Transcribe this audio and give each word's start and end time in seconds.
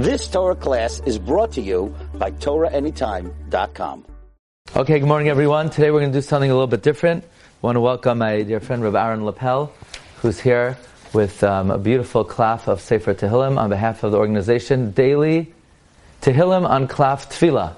This 0.00 0.28
Torah 0.28 0.56
class 0.56 1.02
is 1.04 1.18
brought 1.18 1.52
to 1.52 1.60
you 1.60 1.94
by 2.14 2.30
TorahAnytime.com. 2.30 4.06
Okay, 4.74 4.98
good 4.98 5.06
morning 5.06 5.28
everyone. 5.28 5.68
Today 5.68 5.90
we're 5.90 6.00
going 6.00 6.10
to 6.10 6.16
do 6.16 6.22
something 6.22 6.50
a 6.50 6.54
little 6.54 6.66
bit 6.66 6.82
different. 6.82 7.22
I 7.22 7.28
want 7.60 7.76
to 7.76 7.82
welcome 7.82 8.16
my 8.16 8.40
dear 8.40 8.60
friend 8.60 8.82
Rabbi 8.82 8.98
Aaron 8.98 9.26
Lapel, 9.26 9.70
who's 10.22 10.40
here 10.40 10.78
with 11.12 11.44
um, 11.44 11.70
a 11.70 11.76
beautiful 11.76 12.24
klaf 12.24 12.66
of 12.66 12.80
Sefer 12.80 13.12
Tehillim 13.12 13.58
on 13.58 13.68
behalf 13.68 14.02
of 14.02 14.12
the 14.12 14.16
organization 14.16 14.92
Daily 14.92 15.52
Tehillim 16.22 16.66
on 16.66 16.88
Klaf 16.88 17.28
Tefillah. 17.28 17.76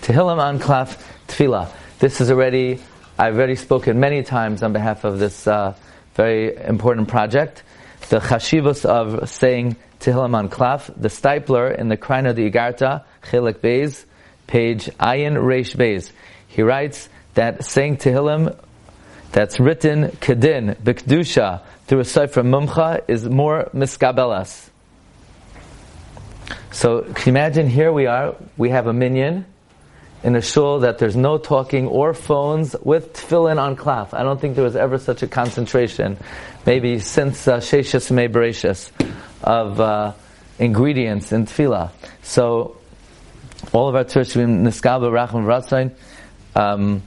Tehillim 0.00 0.40
on 0.40 0.58
Klaf 0.58 1.00
Tefillah. 1.28 1.70
This 2.00 2.20
is 2.20 2.32
already, 2.32 2.80
I've 3.20 3.36
already 3.36 3.54
spoken 3.54 4.00
many 4.00 4.24
times 4.24 4.64
on 4.64 4.72
behalf 4.72 5.04
of 5.04 5.20
this 5.20 5.46
uh, 5.46 5.76
very 6.14 6.56
important 6.56 7.06
project. 7.06 7.62
The 8.08 8.18
chashivos 8.18 8.84
of 8.84 9.28
saying 9.28 9.76
Tehillim 10.00 10.34
on 10.34 10.48
Klaf, 10.48 10.92
the 10.96 11.08
Steipler 11.08 11.78
in 11.78 11.88
the 11.88 11.96
Krina 11.96 12.30
of 12.30 12.36
the 12.36 12.50
Igarta, 12.50 13.04
Chilik 13.22 13.54
Beis, 13.54 14.04
page 14.46 14.86
Ayin 15.00 15.34
Reish 15.34 15.76
Beis. 15.76 16.10
He 16.48 16.62
writes 16.62 17.08
that 17.34 17.64
saying 17.64 17.98
Tehillim 17.98 18.56
that's 19.30 19.58
written 19.58 20.08
Kedin, 20.20 20.76
Bikdusha, 20.76 21.62
through 21.86 22.00
a 22.00 22.04
Sefer 22.04 22.42
Mumcha 22.42 23.02
is 23.08 23.28
more 23.28 23.70
miskabelas. 23.74 24.68
So 26.70 27.02
can 27.02 27.14
you 27.26 27.32
imagine 27.32 27.68
here 27.68 27.92
we 27.92 28.06
are, 28.06 28.34
we 28.56 28.70
have 28.70 28.86
a 28.86 28.92
minyan 28.92 29.46
in 30.22 30.36
a 30.36 30.40
shul 30.40 30.80
that 30.80 30.98
there's 30.98 31.16
no 31.16 31.38
talking 31.38 31.86
or 31.86 32.14
phones 32.14 32.76
with 32.82 33.12
tefillin 33.14 33.60
on 33.60 33.76
klaf. 33.76 34.14
I 34.14 34.22
don't 34.22 34.40
think 34.40 34.54
there 34.54 34.64
was 34.64 34.76
ever 34.76 34.98
such 34.98 35.22
a 35.22 35.26
concentration, 35.26 36.16
maybe 36.64 36.98
since 37.00 37.48
uh, 37.48 37.58
Sheshis 37.58 38.10
Mei 38.10 38.28
Bereshis, 38.28 38.90
of 39.42 39.80
uh, 39.80 40.12
ingredients 40.58 41.32
in 41.32 41.46
tefillah. 41.46 41.90
So 42.22 42.76
all 43.72 43.88
of 43.88 43.94
our 43.94 44.04
Turshim 44.04 44.64
Niskaba 44.64 45.10
Rachman 45.10 45.44
Ratzain. 45.44 45.94
Um, 46.54 47.02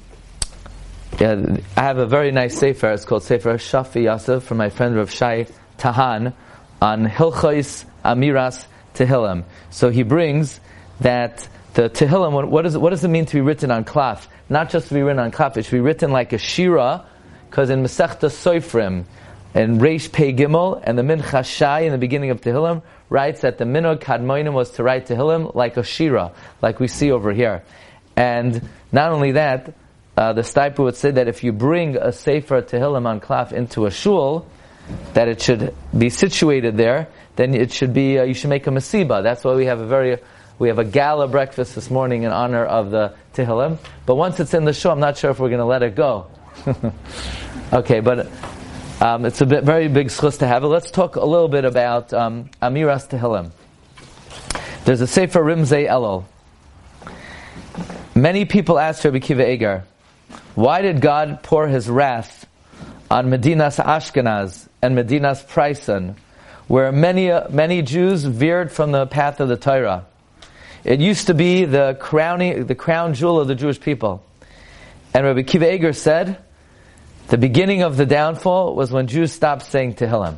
yeah, 1.19 1.57
I 1.77 1.81
have 1.81 1.97
a 1.97 2.05
very 2.05 2.31
nice 2.31 2.57
sefer. 2.57 2.91
It's 2.91 3.05
called 3.05 3.23
Sefer 3.23 3.55
Shafi 3.55 4.03
Yosef 4.03 4.43
from 4.43 4.57
my 4.57 4.69
friend 4.69 4.95
Rav 4.95 5.11
Shai 5.11 5.47
Tahan 5.77 6.33
on 6.81 7.05
Hilchais 7.05 7.85
Amiras 8.03 8.65
Tehillim. 8.95 9.43
So 9.69 9.89
he 9.89 10.03
brings 10.03 10.59
that 10.99 11.47
the 11.75 11.89
Tehillim, 11.89 12.47
what, 12.47 12.65
is, 12.65 12.77
what 12.77 12.89
does 12.89 13.03
it 13.03 13.09
mean 13.09 13.25
to 13.25 13.33
be 13.33 13.41
written 13.41 13.69
on 13.69 13.83
cloth? 13.83 14.27
Not 14.49 14.69
just 14.69 14.87
to 14.87 14.93
be 14.93 15.01
written 15.01 15.19
on 15.19 15.31
cloth, 15.31 15.57
it 15.57 15.63
should 15.63 15.71
be 15.71 15.81
written 15.81 16.11
like 16.11 16.33
a 16.33 16.37
shira, 16.37 17.05
because 17.49 17.69
in 17.69 17.83
Masechta 17.83 18.29
Soifrim, 18.29 19.05
and 19.53 19.79
Reish 19.79 20.11
Pei 20.11 20.33
Gimel, 20.33 20.81
and 20.83 20.97
the 20.97 21.03
Mincha 21.03 21.45
Shai 21.45 21.81
in 21.81 21.91
the 21.91 21.97
beginning 21.97 22.29
of 22.29 22.41
Tehillim, 22.41 22.81
writes 23.09 23.41
that 23.41 23.57
the 23.57 23.65
Minog 23.65 23.99
Kadmoinim 23.99 24.53
was 24.53 24.71
to 24.71 24.83
write 24.83 25.07
Tehillim 25.07 25.53
like 25.53 25.77
a 25.77 25.83
shira, 25.83 26.31
like 26.61 26.79
we 26.79 26.87
see 26.87 27.11
over 27.11 27.31
here. 27.31 27.63
And 28.15 28.67
not 28.91 29.11
only 29.11 29.33
that, 29.33 29.73
uh, 30.17 30.33
the 30.33 30.41
Steipler 30.41 30.79
would 30.79 30.95
say 30.95 31.11
that 31.11 31.27
if 31.27 31.43
you 31.43 31.51
bring 31.51 31.97
a 31.97 32.11
Sefer 32.11 32.61
Tehillim 32.61 33.05
on 33.05 33.19
cloth 33.19 33.51
into 33.51 33.85
a 33.85 33.91
shul, 33.91 34.47
that 35.13 35.27
it 35.27 35.41
should 35.41 35.73
be 35.97 36.09
situated 36.09 36.77
there, 36.77 37.09
then 37.35 37.53
it 37.53 37.71
should 37.73 37.93
be, 37.93 38.17
uh, 38.17 38.23
you 38.23 38.33
should 38.33 38.49
make 38.49 38.65
a 38.67 38.69
masiba. 38.69 39.23
That's 39.23 39.43
why 39.43 39.55
we 39.55 39.65
have 39.65 39.79
a 39.79 39.87
very, 39.87 40.17
we 40.57 40.69
have 40.69 40.79
a 40.79 40.85
gala 40.85 41.27
breakfast 41.27 41.75
this 41.75 41.89
morning 41.89 42.23
in 42.23 42.31
honor 42.31 42.63
of 42.63 42.89
the 42.89 43.13
Tehillim. 43.33 43.77
But 44.05 44.15
once 44.15 44.39
it's 44.39 44.53
in 44.53 44.63
the 44.63 44.73
show, 44.73 44.91
I'm 44.91 44.99
not 44.99 45.17
sure 45.17 45.31
if 45.31 45.39
we're 45.39 45.49
going 45.49 45.59
to 45.59 45.65
let 45.65 45.83
it 45.83 45.95
go. 45.95 46.27
okay, 47.73 47.99
but 47.99 48.27
um, 49.01 49.25
it's 49.25 49.41
a 49.41 49.45
bit, 49.45 49.65
very 49.65 49.89
big 49.89 50.07
schus 50.07 50.39
to 50.39 50.47
have 50.47 50.63
it. 50.63 50.67
Let's 50.67 50.91
talk 50.91 51.17
a 51.17 51.25
little 51.25 51.49
bit 51.49 51.65
about 51.65 52.13
um, 52.13 52.49
Amiras 52.61 53.09
Tehillim. 53.09 53.51
There's 54.85 55.01
a 55.01 55.07
Sefer 55.07 55.41
Rimzei 55.43 55.89
Elul. 55.89 56.23
Many 58.15 58.45
people 58.45 58.79
ask 58.79 59.03
Rabbi 59.03 59.19
Kiva 59.19 59.51
Eger, 59.51 59.83
why 60.53 60.81
did 60.81 61.01
God 61.01 61.43
pour 61.43 61.67
His 61.67 61.89
wrath 61.89 62.47
on 63.11 63.27
Medinas 63.27 63.83
Ashkenaz 63.83 64.69
and 64.81 64.97
Medinas 64.97 65.45
Pryson, 65.45 66.15
where 66.69 66.93
many 66.93 67.29
many 67.49 67.81
Jews 67.81 68.23
veered 68.23 68.71
from 68.71 68.93
the 68.93 69.05
path 69.05 69.41
of 69.41 69.49
the 69.49 69.57
Torah? 69.57 70.05
It 70.85 70.99
used 70.99 71.27
to 71.27 71.33
be 71.33 71.65
the 71.65 71.97
crowning, 71.99 72.67
the 72.67 72.75
crown 72.75 73.15
jewel 73.15 73.39
of 73.39 73.47
the 73.47 73.55
Jewish 73.55 73.79
people. 73.79 74.23
And 75.15 75.25
Rabbi 75.25 75.41
Kiva 75.41 75.73
Eger 75.73 75.93
said, 75.93 76.37
the 77.27 77.39
beginning 77.39 77.81
of 77.81 77.97
the 77.97 78.05
downfall 78.05 78.75
was 78.75 78.91
when 78.91 79.07
Jews 79.07 79.31
stopped 79.31 79.63
saying 79.63 79.95
Tehillim. 79.95 80.37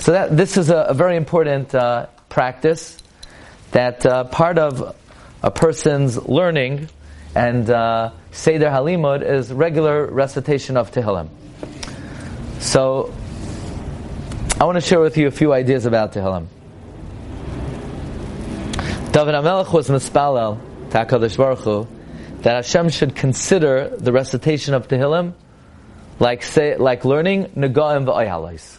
So 0.00 0.12
that 0.12 0.36
this 0.36 0.56
is 0.56 0.68
a, 0.68 0.78
a 0.78 0.94
very 0.94 1.16
important 1.16 1.72
uh, 1.72 2.06
practice 2.28 2.98
that 3.70 4.04
uh, 4.04 4.24
part 4.24 4.58
of 4.58 4.96
a 5.44 5.50
person's 5.52 6.16
learning 6.28 6.88
and 7.36 7.70
uh, 7.70 8.10
Seder 8.32 8.66
Halimud 8.66 9.22
is 9.22 9.52
regular 9.52 10.06
recitation 10.06 10.76
of 10.76 10.90
Tehillim. 10.90 11.28
So, 12.58 13.14
I 14.60 14.64
want 14.64 14.76
to 14.76 14.80
share 14.80 15.00
with 15.00 15.16
you 15.16 15.28
a 15.28 15.30
few 15.30 15.52
ideas 15.52 15.86
about 15.86 16.12
Tehillim. 16.12 16.48
David 19.12 19.34
HaMelech 19.34 19.70
was 19.74 19.90
mispalel 19.90 20.58
to 20.88 20.96
HaKadosh 20.96 21.36
Baruch 21.36 21.58
Hu, 21.58 21.86
that 22.40 22.54
Hashem 22.54 22.88
should 22.88 23.14
consider 23.14 23.94
the 23.94 24.10
recitation 24.10 24.72
of 24.72 24.88
Tehillim 24.88 25.34
like 26.18 26.42
say, 26.42 26.78
like 26.78 27.04
learning 27.04 27.48
Negaim 27.48 28.06
v'Oyalos. 28.06 28.78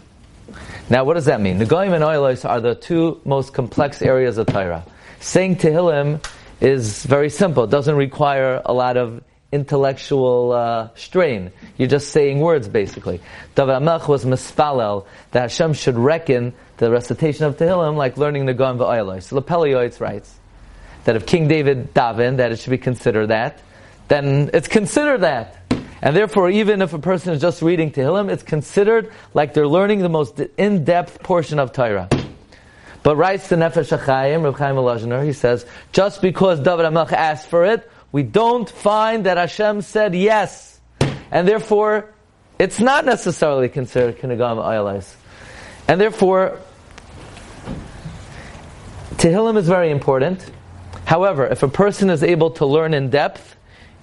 Now, 0.89 1.03
what 1.03 1.13
does 1.13 1.25
that 1.25 1.39
mean? 1.39 1.59
Negaim 1.59 1.93
and 1.93 2.03
Oyalos 2.03 2.49
are 2.49 2.59
the 2.59 2.73
two 2.73 3.21
most 3.25 3.53
complex 3.53 4.01
areas 4.01 4.39
of 4.39 4.47
Torah. 4.47 4.83
Saying 5.19 5.57
Tehillim 5.57 6.25
is 6.59 7.05
very 7.05 7.29
simple. 7.29 7.65
It 7.65 7.69
doesn't 7.69 7.95
require 7.95 8.59
a 8.65 8.73
lot 8.73 8.97
of 8.97 9.23
intellectual 9.53 10.51
uh, 10.51 10.89
strain. 10.95 11.51
You're 11.77 11.87
just 11.87 12.09
saying 12.09 12.39
words, 12.39 12.67
basically. 12.67 13.21
David 13.55 13.73
HaMelech 13.73 14.07
was 14.07 14.25
mispalel 14.25 15.05
that 15.31 15.41
Hashem 15.43 15.73
should 15.73 15.95
reckon 15.95 16.53
the 16.77 16.89
recitation 16.89 17.45
of 17.45 17.57
Tehillim 17.57 17.95
like 17.95 18.17
learning 18.17 18.47
the 18.47 18.53
Gam 18.53 18.79
V'Oilos. 18.79 19.31
Lepelioitz 19.31 20.01
writes 20.01 20.33
that 21.05 21.15
if 21.15 21.25
King 21.25 21.47
David 21.47 21.93
daven, 21.93 22.37
that 22.37 22.51
it 22.51 22.59
should 22.59 22.71
be 22.71 22.77
considered 22.77 23.27
that, 23.27 23.61
then 24.07 24.49
it's 24.53 24.67
considered 24.67 25.21
that. 25.21 25.59
And 26.01 26.15
therefore, 26.15 26.49
even 26.49 26.81
if 26.81 26.93
a 26.93 26.99
person 26.99 27.31
is 27.33 27.39
just 27.39 27.61
reading 27.61 27.91
Tehillim, 27.91 28.29
it's 28.29 28.43
considered 28.43 29.11
like 29.33 29.53
they're 29.53 29.67
learning 29.67 29.99
the 29.99 30.09
most 30.09 30.39
in-depth 30.57 31.23
portion 31.23 31.59
of 31.59 31.71
Torah. 31.71 32.09
But 33.03 33.17
writes 33.17 33.49
the 33.49 33.57
Nefesh 33.57 33.97
HaChaim, 33.97 34.43
Reb 34.43 34.55
Chaim 34.55 35.25
he 35.25 35.33
says, 35.33 35.65
just 35.91 36.21
because 36.21 36.59
David 36.59 36.85
HaMelech 36.85 37.11
asked 37.11 37.47
for 37.47 37.65
it, 37.65 37.89
we 38.13 38.21
don't 38.23 38.69
find 38.69 39.25
that 39.25 39.37
Hashem 39.37 39.81
said 39.81 40.15
yes. 40.15 40.79
And 41.31 41.47
therefore, 41.47 42.13
it's 42.59 42.79
not 42.79 43.05
necessarily 43.05 43.67
considered 43.67 44.19
Kinegam 44.19 44.63
Ayalais. 44.63 45.15
And 45.87 45.99
therefore, 45.99 46.59
Tehillim 49.15 49.57
is 49.57 49.67
very 49.67 49.89
important. 49.89 50.45
However, 51.05 51.47
if 51.47 51.63
a 51.63 51.67
person 51.67 52.11
is 52.11 52.21
able 52.21 52.51
to 52.51 52.67
learn 52.67 52.93
in 52.93 53.09
depth, 53.09 53.55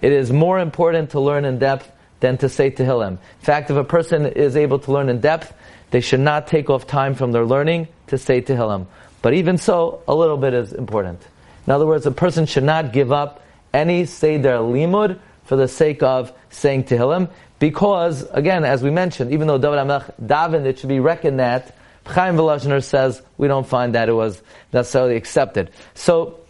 it 0.03 0.13
is 0.13 0.33
more 0.33 0.59
important 0.59 1.11
to 1.11 1.21
learn 1.21 1.45
in 1.45 1.61
depth 1.61 1.91
than 2.19 2.37
to 2.39 2.49
say 2.49 2.71
Tehillim. 2.71 3.13
In 3.13 3.19
fact, 3.41 3.71
if 3.71 3.77
a 3.77 3.85
person 3.85 4.27
is 4.27 4.57
able 4.57 4.81
to 4.81 4.93
learn 4.93 5.09
in 5.09 5.21
depth, 5.21 5.55
they 5.93 6.01
should 6.01 6.21
not 6.21 6.49
take 6.49 6.69
off 6.69 6.87
time 6.87 7.15
from 7.15 7.31
their 7.31 7.45
learning 7.47 7.87
to 8.09 8.19
say 8.19 8.43
Tehillim. 8.43 8.87
But 9.23 9.35
even 9.35 9.57
so, 9.57 10.03
a 10.09 10.15
little 10.15 10.37
bit 10.37 10.53
is 10.53 10.73
important. 10.73 11.21
In 11.67 11.73
other 11.73 11.87
words, 11.87 12.07
a 12.07 12.11
person 12.11 12.47
should 12.47 12.65
not 12.65 12.93
give 12.93 13.13
up 13.13 13.43
any 13.73 14.05
Seder 14.05 14.59
Limud 14.59 15.19
for 15.45 15.57
the 15.57 15.69
sake 15.69 16.03
of 16.03 16.33
saying 16.51 16.85
Tehillim, 16.85 17.31
because, 17.59 18.23
again, 18.31 18.65
as 18.65 18.83
we 18.83 18.91
mentioned, 18.91 19.33
even 19.33 19.47
though 19.47 19.59
David 19.59 19.79
HaMelech 19.79 20.13
davened, 20.25 20.65
it 20.65 20.79
should 20.79 20.89
be 20.89 21.01
reckoned 21.01 21.41
that 21.41 21.77
Chaim 22.07 22.37
Volozhiner 22.37 22.83
says 22.83 23.23
we 23.37 23.49
don't 23.49 23.67
find 23.67 23.95
that 23.95 24.09
it 24.09 24.15
was 24.15 24.43
necessarily 24.73 25.17
accepted. 25.17 25.71
So, 25.95 26.41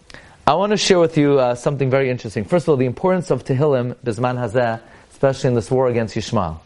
I 0.47 0.55
want 0.55 0.71
to 0.71 0.77
share 0.77 0.99
with 0.99 1.17
you 1.17 1.39
uh, 1.39 1.55
something 1.55 1.91
very 1.91 2.11
interesting. 2.11 2.45
First 2.45 2.65
of 2.65 2.71
all, 2.71 2.77
the 2.77 2.87
importance 2.87 3.31
of 3.31 3.45
Tehillim, 3.45 3.95
Bisman 3.97 4.37
Hazeh, 4.37 4.81
especially 5.13 5.49
in 5.49 5.55
this 5.55 5.71
war 5.71 5.89
against 5.89 6.17
Yishmael. 6.17 6.59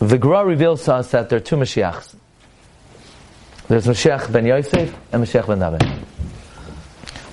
The 0.00 0.18
Gra 0.18 0.44
reveals 0.44 0.84
to 0.86 0.94
us 0.94 1.10
that 1.10 1.28
there 1.28 1.36
are 1.36 1.40
two 1.40 1.56
Mashiachs. 1.56 2.16
There's 3.68 3.86
Mashiach 3.86 4.32
ben 4.32 4.46
Yosef 4.46 4.96
and 5.12 5.22
Mashiach 5.22 5.46
ben 5.46 5.58
David. 5.58 6.06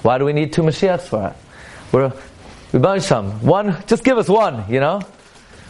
Why 0.07 0.17
do 0.19 0.23
we 0.23 0.31
need 0.31 0.53
two 0.53 0.61
Mashiachs 0.61 1.09
for 1.09 1.27
it? 1.27 1.33
We're, 1.91 2.13
we 2.71 2.99
some. 3.01 3.45
One, 3.45 3.83
just 3.87 4.05
give 4.05 4.17
us 4.17 4.29
one, 4.29 4.63
you 4.71 4.79
know? 4.79 5.01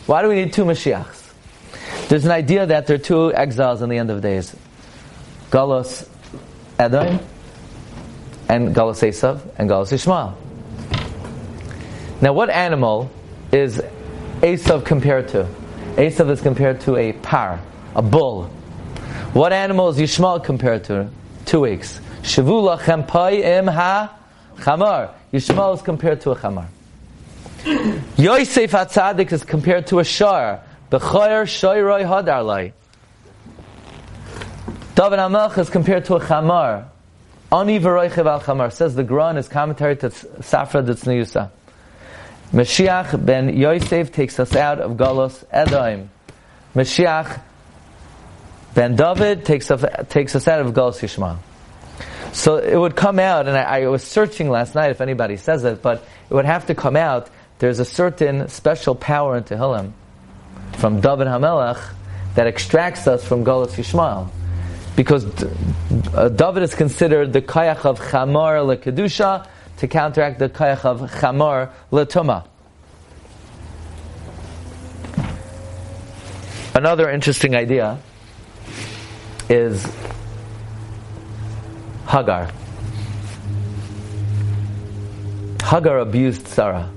Why 0.05 0.21
do 0.21 0.27
we 0.27 0.35
need 0.35 0.53
two 0.53 0.63
Mashiachs? 0.63 1.33
There's 2.07 2.23
an 2.23 2.29
idea 2.29 2.67
that 2.67 2.85
there 2.85 2.97
are 2.97 2.99
two 2.99 3.33
exiles 3.33 3.81
in 3.81 3.89
the 3.89 3.97
end 3.97 4.11
of 4.11 4.21
days. 4.21 4.55
Galos 5.49 6.07
Edom 6.77 7.19
and 8.47 8.75
Galos 8.75 9.01
Esav 9.01 9.41
and 9.57 9.67
Galos 9.67 9.91
Ishmael. 9.91 10.37
Now 12.21 12.33
what 12.33 12.51
animal 12.51 13.09
is 13.51 13.81
Esav 14.41 14.85
compared 14.85 15.29
to? 15.29 15.47
Esav 15.95 16.29
is 16.29 16.41
compared 16.41 16.81
to 16.81 16.95
a 16.95 17.13
par, 17.13 17.59
a 17.95 18.03
bull. 18.03 18.43
What 19.33 19.51
animal 19.51 19.89
is 19.89 19.97
Yishmael 19.97 20.43
compared 20.43 20.83
to? 20.83 21.09
Two 21.45 21.61
weeks. 21.61 21.99
Shavula 22.21 22.77
im 23.43 23.65
ha 23.65 24.16
chamar. 24.57 25.11
Yishmael 25.33 25.75
is 25.75 25.81
compared 25.81 26.21
to 26.21 26.31
a 26.31 26.35
chamar. 26.35 26.67
Yosef 28.17 28.71
HaTzadik 28.71 29.31
is 29.31 29.43
compared 29.43 29.87
to 29.87 29.99
a 29.99 30.03
shar. 30.03 30.61
B'choyer 30.91 31.43
shoyroi 31.43 32.05
hadarlai. 32.05 32.71
David 34.95 35.19
HaMelech 35.19 35.57
is 35.57 35.69
compared 35.69 36.05
to 36.05 36.15
a 36.15 36.19
chamar. 36.19 36.85
Ani 37.51 37.79
v'roichev 37.79 38.25
al 38.25 38.41
chamar. 38.41 38.71
Says 38.71 38.95
the 38.95 39.03
Gra 39.03 39.35
is 39.35 39.47
commentary 39.47 39.95
to 39.97 40.09
Safra 40.09 40.85
Ditzniusa. 40.85 41.51
Mashiach 42.53 43.25
ben 43.25 43.57
Yosef 43.57 44.11
takes 44.11 44.39
us 44.39 44.55
out 44.55 44.79
of 44.79 44.91
Golos 44.93 45.43
Edom. 45.51 46.09
Mashiach 46.73 47.41
ben 48.73 48.95
David 48.95 49.43
takes 49.43 49.69
us, 49.69 49.83
takes 50.07 50.35
us 50.35 50.47
out 50.47 50.61
of 50.61 50.73
Golos 50.73 51.01
Yishmael. 51.01 51.37
So 52.33 52.57
it 52.57 52.75
would 52.75 52.95
come 52.95 53.19
out, 53.19 53.47
and 53.47 53.57
I, 53.57 53.81
I, 53.81 53.87
was 53.87 54.03
searching 54.03 54.49
last 54.49 54.75
night 54.75 54.91
if 54.91 55.01
anybody 55.01 55.37
says 55.37 55.63
it, 55.63 55.81
but 55.81 56.03
it 56.29 56.33
would 56.33 56.45
have 56.45 56.67
to 56.67 56.75
come 56.75 56.95
out. 56.95 57.29
There's 57.59 57.79
a 57.79 57.85
certain 57.85 58.47
special 58.49 58.93
power 58.95 59.37
in 59.37 59.43
Tehillim 59.43 59.93
from 60.73 61.01
David 61.01 61.27
Hamelech 61.27 61.93
that 62.35 62.47
extracts 62.47 63.07
us 63.07 63.23
from 63.27 63.43
Golos 63.43 63.71
Yishmael. 63.71 64.29
Because 64.95 65.25
uh, 66.13 66.29
David 66.29 66.63
is 66.63 66.75
considered 66.75 67.33
the 67.33 67.41
Kayach 67.41 67.85
of 67.85 67.99
Chamar 67.99 68.77
LeKedusha, 68.77 69.47
to 69.77 69.87
counteract 69.87 70.39
the 70.39 70.49
kayach 70.49 70.85
of 70.85 71.01
chamor 71.01 71.69
letuma. 71.91 72.45
Another 76.73 77.09
interesting 77.09 77.55
idea 77.55 77.99
is 79.49 79.85
Hagar. 82.07 82.49
Hagar 85.63 85.99
abused 85.99 86.47
Sarah. 86.47 86.89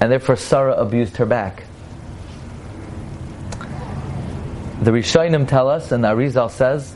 And 0.00 0.12
therefore 0.12 0.36
Sarah 0.36 0.74
abused 0.74 1.16
her 1.16 1.26
back. 1.26 1.64
The 4.82 4.90
Rishonim 4.90 5.46
tell 5.46 5.68
us, 5.68 5.92
and 5.92 6.02
the 6.02 6.08
Arizal 6.08 6.50
says, 6.50 6.94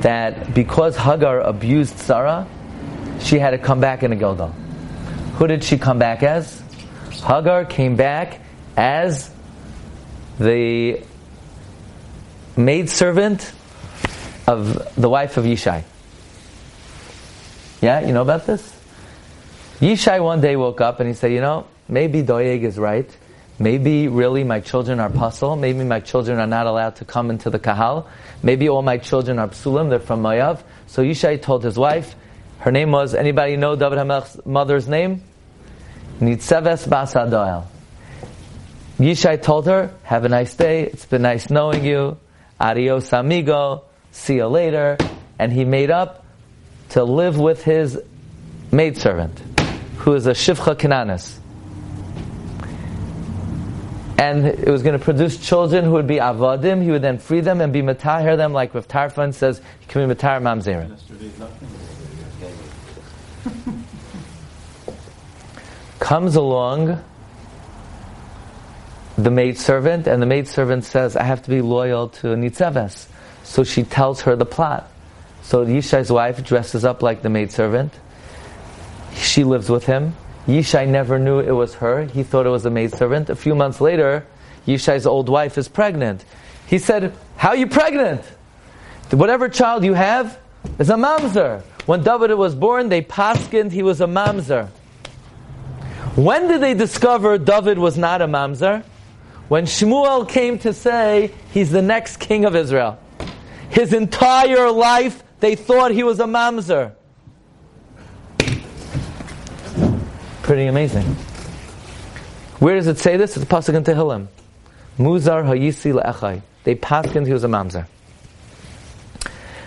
that 0.00 0.54
because 0.54 0.96
Hagar 0.96 1.40
abused 1.40 1.98
Sarah, 1.98 2.46
she 3.20 3.38
had 3.38 3.50
to 3.50 3.58
come 3.58 3.80
back 3.80 4.02
in 4.02 4.12
a 4.12 4.16
Gilgal. 4.16 4.54
Who 5.36 5.46
did 5.46 5.64
she 5.64 5.76
come 5.76 5.98
back 5.98 6.22
as? 6.22 6.62
Hagar 7.26 7.64
came 7.64 7.96
back 7.96 8.40
as 8.76 9.30
the 10.38 11.02
maidservant 12.56 13.52
of 14.46 14.94
the 14.94 15.08
wife 15.08 15.36
of 15.36 15.44
Yishai. 15.44 15.84
Yeah, 17.80 18.00
you 18.00 18.12
know 18.12 18.22
about 18.22 18.46
this? 18.46 18.62
Yishai 19.80 20.22
one 20.22 20.40
day 20.40 20.56
woke 20.56 20.80
up 20.80 21.00
and 21.00 21.08
he 21.08 21.14
said, 21.14 21.32
you 21.32 21.40
know, 21.40 21.66
maybe 21.88 22.22
Doeg 22.22 22.64
is 22.64 22.78
right. 22.78 23.08
Maybe 23.58 24.08
really 24.08 24.42
my 24.42 24.60
children 24.60 24.98
are 25.00 25.10
puzzle. 25.10 25.56
Maybe 25.56 25.84
my 25.84 26.00
children 26.00 26.38
are 26.38 26.46
not 26.46 26.66
allowed 26.66 26.96
to 26.96 27.04
come 27.04 27.30
into 27.30 27.50
the 27.50 27.58
kahal. 27.58 28.08
Maybe 28.42 28.68
all 28.68 28.82
my 28.82 28.98
children 28.98 29.38
are 29.38 29.48
psulim. 29.48 29.90
They're 29.90 30.00
from 30.00 30.22
Mayav. 30.22 30.62
So 30.86 31.02
Yishai 31.02 31.40
told 31.40 31.62
his 31.62 31.78
wife, 31.78 32.14
her 32.58 32.72
name 32.72 32.90
was, 32.90 33.14
anybody 33.14 33.56
know 33.56 33.76
David 33.76 33.98
HaMelech's 33.98 34.44
mother's 34.46 34.88
name? 34.88 35.22
Nitzeves 36.20 36.88
Bas 36.88 37.14
Adoel. 37.14 37.66
Yishai 38.98 39.42
told 39.42 39.66
her, 39.66 39.94
have 40.02 40.24
a 40.24 40.28
nice 40.28 40.54
day. 40.54 40.82
It's 40.82 41.06
been 41.06 41.22
nice 41.22 41.50
knowing 41.50 41.84
you. 41.84 42.16
Adios 42.64 43.12
amigo. 43.12 43.84
See 44.10 44.36
you 44.36 44.46
later. 44.46 44.96
And 45.38 45.52
he 45.52 45.64
made 45.64 45.90
up 45.90 46.24
to 46.90 47.04
live 47.04 47.38
with 47.38 47.64
his 47.64 48.00
maidservant, 48.72 49.38
who 49.98 50.14
is 50.14 50.26
a 50.26 50.32
Shivcha 50.32 50.76
Kananis 50.76 51.38
and 54.24 54.46
it 54.46 54.68
was 54.68 54.82
going 54.82 54.98
to 54.98 55.04
produce 55.04 55.36
children 55.36 55.84
who 55.84 55.92
would 55.92 56.06
be 56.06 56.16
avadim. 56.16 56.82
He 56.82 56.90
would 56.90 57.02
then 57.02 57.18
free 57.18 57.40
them 57.40 57.60
and 57.60 57.72
be 57.72 57.82
matahir 57.82 58.36
them, 58.36 58.52
like 58.52 58.74
Rav 58.74 58.88
Tarfon 58.88 59.34
says, 59.34 59.60
he 59.80 59.86
can 59.86 60.08
be 60.08 60.14
matahir 60.14 60.40
mamzerim. 60.40 60.96
Comes 65.98 66.36
along 66.36 67.02
the 69.16 69.30
maid 69.30 69.58
servant, 69.58 70.06
and 70.06 70.20
the 70.20 70.26
maid 70.26 70.48
servant 70.48 70.84
says, 70.84 71.16
"I 71.16 71.24
have 71.24 71.42
to 71.42 71.50
be 71.50 71.60
loyal 71.60 72.08
to 72.20 72.28
Nitzeves." 72.28 73.06
So 73.42 73.62
she 73.64 73.82
tells 73.82 74.22
her 74.22 74.36
the 74.36 74.46
plot. 74.46 74.88
So 75.42 75.64
Yishai's 75.64 76.10
wife 76.10 76.42
dresses 76.42 76.84
up 76.84 77.02
like 77.02 77.22
the 77.22 77.28
maid 77.28 77.52
servant. 77.52 77.92
She 79.14 79.44
lives 79.44 79.68
with 79.68 79.84
him. 79.86 80.14
Yishai 80.46 80.88
never 80.88 81.18
knew 81.18 81.38
it 81.38 81.52
was 81.52 81.74
her. 81.76 82.04
He 82.04 82.22
thought 82.22 82.46
it 82.46 82.50
was 82.50 82.66
a 82.66 82.70
maidservant. 82.70 83.30
A 83.30 83.36
few 83.36 83.54
months 83.54 83.80
later, 83.80 84.26
Yishai's 84.66 85.06
old 85.06 85.28
wife 85.28 85.56
is 85.56 85.68
pregnant. 85.68 86.24
He 86.66 86.78
said, 86.78 87.12
How 87.36 87.50
are 87.50 87.56
you 87.56 87.66
pregnant? 87.66 88.22
Whatever 89.10 89.48
child 89.48 89.84
you 89.84 89.94
have 89.94 90.38
is 90.78 90.90
a 90.90 90.94
mamzer. 90.94 91.62
When 91.86 92.02
David 92.02 92.34
was 92.34 92.54
born, 92.54 92.88
they 92.88 93.02
paskined 93.02 93.72
he 93.72 93.82
was 93.82 94.00
a 94.00 94.06
mamzer. 94.06 94.68
When 96.16 96.48
did 96.48 96.60
they 96.60 96.74
discover 96.74 97.38
David 97.38 97.78
was 97.78 97.98
not 97.98 98.22
a 98.22 98.26
mamzer? 98.26 98.82
When 99.54 99.66
Shmuel 99.66 100.28
came 100.28 100.58
to 100.58 100.72
say 100.72 101.30
he's 101.52 101.70
the 101.70 101.80
next 101.80 102.16
king 102.16 102.44
of 102.44 102.56
Israel. 102.56 102.98
His 103.70 103.92
entire 103.92 104.68
life, 104.68 105.22
they 105.38 105.54
thought 105.54 105.92
he 105.92 106.02
was 106.02 106.18
a 106.18 106.24
mamzer. 106.24 106.90
Pretty 110.42 110.66
amazing. 110.66 111.04
Where 112.58 112.74
does 112.74 112.88
it 112.88 112.98
say 112.98 113.16
this? 113.16 113.36
It's 113.36 113.44
pasuk 113.44 113.74
in 113.74 113.84
Tehillim. 113.84 114.26
Muzar 114.98 115.44
hayisi 115.44 116.02
le'echai. 116.02 116.42
They 116.64 116.74
passed 116.74 117.10
he 117.10 117.32
was 117.32 117.44
a 117.44 117.46
mamzer. 117.46 117.86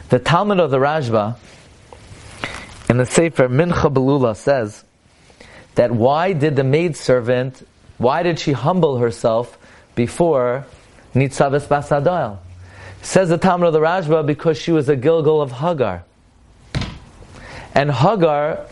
The 0.10 0.20
Talmud 0.20 0.60
of 0.60 0.70
the 0.70 0.80
Rashba 0.80 1.38
in 2.90 2.98
the 2.98 3.06
Sefer 3.06 3.48
Mincha 3.48 3.94
Belula 3.94 4.36
says 4.36 4.84
that 5.76 5.92
why 5.94 6.34
did 6.34 6.58
the 6.58 6.66
maidservant, 6.66 7.66
why 7.98 8.22
did 8.22 8.38
she 8.38 8.52
humble 8.52 8.98
herself 8.98 9.57
before 9.98 10.66
Nitzaves 11.14 11.68
Basadal? 11.68 12.40
Says 13.02 13.28
the 13.28 13.38
Talmud 13.38 13.68
of 13.68 13.74
the 13.74 13.82
Rashba 13.82 14.26
because 14.26 14.58
she 14.58 14.72
was 14.72 14.88
a 14.88 14.96
Gilgal 14.96 15.42
of 15.42 15.52
Hagar. 15.52 16.06
And 17.76 17.92
Hagar 17.92 18.66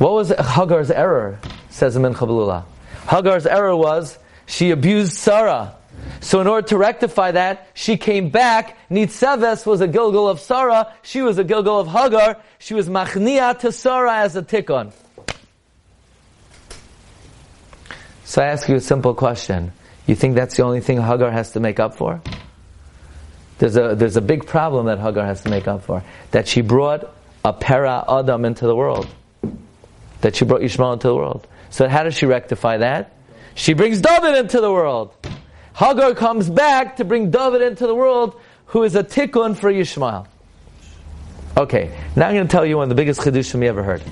what 0.00 0.12
was 0.12 0.30
Hagar's 0.30 0.90
error? 0.90 1.38
Says 1.68 1.94
Mincha 1.98 2.26
Belula. 2.26 2.64
Hagar's 3.06 3.44
error 3.44 3.76
was 3.76 4.18
she 4.46 4.70
abused 4.70 5.12
Sarah. 5.12 5.74
So 6.20 6.40
in 6.40 6.46
order 6.46 6.66
to 6.68 6.78
rectify 6.78 7.32
that, 7.32 7.68
she 7.74 7.98
came 7.98 8.30
back. 8.30 8.78
Nitzeves 8.90 9.66
was 9.66 9.82
a 9.82 9.86
Gilgal 9.86 10.26
of 10.26 10.40
Sarah. 10.40 10.94
She 11.02 11.20
was 11.20 11.36
a 11.36 11.44
Gilgal 11.44 11.80
of 11.80 11.88
Hagar. 11.88 12.38
She 12.58 12.72
was 12.72 12.88
Machnia 12.88 13.58
to 13.58 13.72
Sarah 13.72 14.20
as 14.20 14.36
a 14.36 14.42
tikkun. 14.42 14.94
So 18.30 18.40
I 18.40 18.46
ask 18.46 18.68
you 18.68 18.76
a 18.76 18.80
simple 18.80 19.12
question. 19.12 19.72
You 20.06 20.14
think 20.14 20.36
that's 20.36 20.56
the 20.56 20.62
only 20.62 20.80
thing 20.80 21.02
Hagar 21.02 21.32
has 21.32 21.50
to 21.54 21.60
make 21.60 21.80
up 21.80 21.96
for? 21.96 22.22
There's 23.58 23.76
a, 23.76 23.96
there's 23.96 24.16
a 24.16 24.20
big 24.20 24.46
problem 24.46 24.86
that 24.86 25.00
Hagar 25.00 25.26
has 25.26 25.42
to 25.42 25.50
make 25.50 25.66
up 25.66 25.82
for. 25.82 26.04
That 26.30 26.46
she 26.46 26.60
brought 26.60 27.12
a 27.44 27.52
para 27.52 28.04
Adam 28.08 28.44
into 28.44 28.68
the 28.68 28.76
world 28.76 29.08
that 30.20 30.36
she 30.36 30.44
brought 30.44 30.62
Ishmael 30.62 30.92
into 30.92 31.08
the 31.08 31.16
world. 31.16 31.48
So 31.70 31.88
how 31.88 32.04
does 32.04 32.14
she 32.14 32.26
rectify 32.26 32.76
that? 32.76 33.16
She 33.56 33.72
brings 33.72 34.00
David 34.00 34.36
into 34.36 34.60
the 34.60 34.70
world. 34.70 35.12
Hagar 35.74 36.14
comes 36.14 36.48
back 36.48 36.98
to 36.98 37.04
bring 37.04 37.32
David 37.32 37.62
into 37.62 37.88
the 37.88 37.96
world, 37.96 38.40
who 38.66 38.84
is 38.84 38.94
a 38.94 39.02
tikkun 39.02 39.56
for 39.56 39.70
Ishmael. 39.70 40.28
Okay, 41.56 41.98
now 42.14 42.28
I'm 42.28 42.34
going 42.36 42.46
to 42.46 42.52
tell 42.52 42.64
you 42.64 42.76
one 42.76 42.84
of 42.84 42.88
the 42.90 42.94
biggest 42.94 43.22
chidushim 43.22 43.60
you 43.60 43.68
ever 43.68 43.82
heard. 43.82 44.04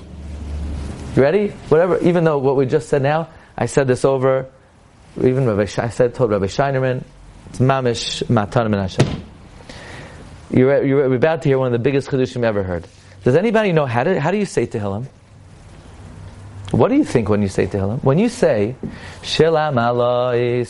You 1.15 1.21
ready? 1.21 1.49
Whatever, 1.69 1.99
even 1.99 2.25
though 2.25 2.37
what 2.37 2.57
we 2.57 2.65
just 2.65 2.89
said 2.89 3.01
now, 3.01 3.29
I 3.59 3.65
said 3.65 3.87
this 3.87 4.05
over, 4.05 4.49
even 5.21 5.45
Rabbi 5.45 5.63
I 5.63 5.89
said, 5.89 6.15
told 6.15 6.31
Rabbi 6.31 6.45
Scheinerman, 6.45 7.03
it's 7.47 7.59
mamish 7.59 8.23
matanim 8.23 8.67
and 8.67 8.75
Hashem. 8.75 9.23
You're, 10.49 10.85
you're 10.85 11.13
about 11.13 11.41
to 11.41 11.49
hear 11.49 11.59
one 11.59 11.67
of 11.67 11.73
the 11.73 11.79
biggest 11.79 12.09
chidushim 12.09 12.37
you 12.37 12.43
ever 12.45 12.63
heard. 12.63 12.87
Does 13.25 13.35
anybody 13.35 13.73
know 13.73 13.85
how 13.85 14.05
do, 14.05 14.17
how 14.17 14.31
do 14.31 14.37
you 14.37 14.45
say 14.45 14.65
Tehillim? 14.65 15.07
What 16.71 16.87
do 16.87 16.95
you 16.95 17.03
think 17.03 17.27
when 17.27 17.41
you 17.41 17.49
say 17.49 17.67
Tehillim? 17.67 18.01
When 18.01 18.17
you 18.17 18.29
say, 18.29 18.75
Shilam 19.23 19.75
Aloi 19.75 20.65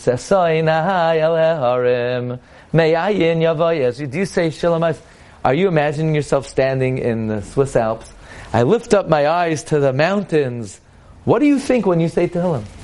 Harim 1.59 2.39
Me'ayin 2.73 3.37
Yavayes, 3.37 4.09
do 4.09 4.17
you 4.17 4.25
say 4.25 4.47
Shilam 4.47 4.97
Are 5.45 5.53
you 5.53 5.67
imagining 5.67 6.15
yourself 6.15 6.47
standing 6.47 6.97
in 6.97 7.27
the 7.27 7.43
Swiss 7.43 7.75
Alps? 7.75 8.11
I 8.51 8.63
lift 8.63 8.95
up 8.95 9.07
my 9.07 9.27
eyes 9.27 9.63
to 9.65 9.79
the 9.79 9.93
mountains. 9.93 10.81
What 11.23 11.37
do 11.37 11.45
you 11.45 11.59
think 11.59 11.85
when 11.85 11.99
you 11.99 12.09
say 12.09 12.27
Tehillim? 12.27 12.78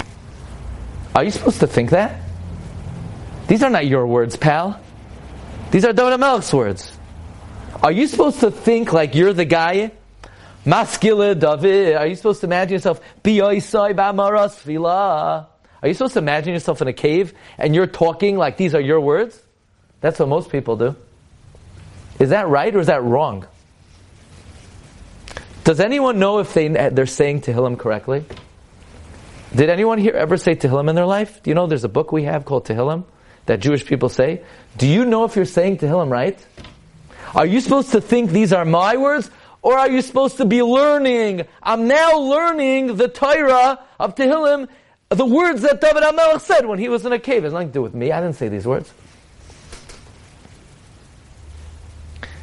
Are 1.16 1.24
you 1.24 1.32
supposed 1.32 1.62
to 1.62 1.68
think 1.68 1.92
that? 1.92 2.20
These 3.48 3.64
are 3.64 3.70
not 3.70 3.88
your 3.88 4.06
words, 4.06 4.36
pal. 4.36 4.82
These 5.72 5.86
are 5.86 5.94
David 5.94 6.20
HaMelech's 6.20 6.54
words. 6.54 6.92
Are 7.82 7.92
you 7.92 8.08
supposed 8.08 8.42
to 8.42 8.52
think 8.52 8.92
like 8.92 9.16
you're 9.16 9.32
the 9.32 9.46
guy? 9.46 9.92
Maskila 10.66 11.40
David. 11.40 11.96
Are 11.96 12.08
you 12.08 12.16
supposed 12.16 12.42
to 12.42 12.48
imagine 12.48 12.74
yourself? 12.74 13.00
Are 13.26 13.50
you 15.88 15.94
supposed 15.94 16.14
to 16.14 16.20
imagine 16.20 16.54
yourself 16.54 16.82
in 16.82 16.88
a 16.90 16.94
cave 16.94 17.34
and 17.58 17.74
you're 17.74 17.88
talking 17.88 18.38
like 18.38 18.58
these 18.58 18.76
are 18.76 18.82
your 18.82 19.00
words? 19.00 19.42
That's 20.02 20.20
what 20.20 20.28
most 20.28 20.52
people 20.52 20.76
do. 20.76 20.96
Is 22.20 22.30
that 22.30 22.48
right 22.48 22.76
or 22.76 22.80
is 22.80 22.88
that 22.88 23.04
wrong? 23.04 23.48
Does 25.64 25.80
anyone 25.80 26.20
know 26.20 26.40
if 26.40 26.54
they, 26.54 26.68
they're 26.68 27.06
saying 27.06 27.42
Tehillim 27.42 27.78
correctly? 27.78 28.26
Did 29.56 29.70
anyone 29.70 30.00
here 30.00 30.14
ever 30.14 30.36
say 30.36 30.54
Tehillim 30.54 30.90
in 30.90 30.96
their 30.96 31.06
life? 31.06 31.42
Do 31.42 31.50
you 31.50 31.56
know 31.56 31.66
there's 31.66 31.86
a 31.86 31.90
book 31.90 32.12
we 32.12 32.24
have 32.24 32.44
called 32.44 32.66
Tehillim 32.66 33.06
that 33.46 33.62
Jewish 33.62 33.86
people 33.86 34.10
say? 34.10 34.42
Do 34.78 34.86
you 34.86 35.06
know 35.06 35.24
if 35.24 35.38
you're 35.38 35.46
saying 35.46 35.78
Tehillim 35.78 36.10
right? 36.10 36.38
Are 37.34 37.46
you 37.46 37.62
supposed 37.62 37.92
to 37.94 38.02
think 38.02 38.32
these 38.32 38.52
are 38.52 38.66
my 38.66 38.98
words? 38.98 39.32
Or 39.62 39.78
are 39.78 39.90
you 39.90 40.02
supposed 40.02 40.38
to 40.38 40.46
be 40.46 40.62
learning? 40.62 41.44
I'm 41.64 41.88
now 41.88 42.20
learning 42.20 42.98
the 42.98 43.08
Torah 43.08 43.80
of 43.98 44.16
Tehillim, 44.16 44.68
the 45.10 45.26
words 45.26 45.62
that 45.62 45.80
David 45.80 46.04
HaMelech 46.04 46.42
said 46.42 46.66
when 46.66 46.78
he 46.78 46.90
was 46.90 47.06
in 47.06 47.14
a 47.14 47.20
cave. 47.20 47.44
It 47.44 47.46
has 47.46 47.54
nothing 47.54 47.70
to 47.70 47.74
do 47.74 47.82
with 47.82 47.94
me. 47.94 48.12
I 48.12 48.20
didn't 48.20 48.36
say 48.36 48.50
these 48.50 48.68
words. 48.68 48.94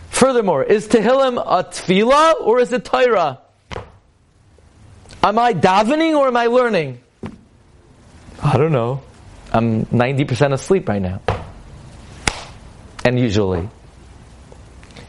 Furthermore, 0.08 0.64
is 0.64 0.88
Tehillim 0.88 1.38
a 1.38 1.64
tefillah 1.64 2.40
or 2.40 2.58
is 2.58 2.72
it 2.72 2.86
Torah? 2.86 3.40
Am 5.22 5.38
I 5.38 5.52
davening 5.52 6.16
or 6.16 6.26
am 6.28 6.36
I 6.36 6.46
learning? 6.46 7.01
I 8.42 8.56
don't 8.56 8.72
know. 8.72 9.02
I'm 9.52 9.86
90% 9.86 10.52
asleep 10.52 10.88
right 10.88 11.00
now. 11.00 11.20
And 13.04 13.18
usually. 13.18 13.68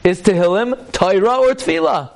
Is 0.03 0.21
Tehillim 0.21 0.91
Torah 0.91 1.37
or 1.37 1.55
Tefillah? 1.55 2.11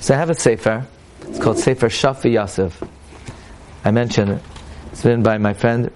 So 0.00 0.14
I 0.14 0.16
have 0.16 0.30
a 0.30 0.34
Sefer. 0.34 0.86
It's 1.22 1.38
called 1.38 1.58
Sefer 1.58 1.88
Shafi 1.88 2.32
Yosef. 2.32 2.82
I 3.84 3.90
mentioned 3.90 4.30
it. 4.32 4.42
It's 4.92 5.04
written 5.04 5.22
by 5.22 5.38
my 5.38 5.54
friend 5.54 5.90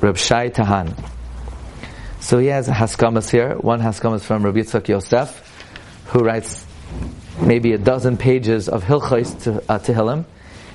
Reb 0.00 0.16
Shai 0.16 0.48
Tahan. 0.48 0.96
So 2.20 2.38
he 2.38 2.46
has 2.46 2.68
Haskamas 2.68 3.30
here. 3.30 3.56
One 3.56 3.80
Haskamas 3.80 4.22
from 4.22 4.44
Rabbi 4.44 4.60
Yitzchak 4.60 4.88
Yosef, 4.88 5.30
who 6.06 6.20
writes 6.20 6.64
maybe 7.40 7.72
a 7.72 7.78
dozen 7.78 8.16
pages 8.16 8.68
of 8.68 8.84
Hilchais 8.84 9.42
to 9.44 9.58
uh, 9.70 9.78
Tehillim. 9.78 10.24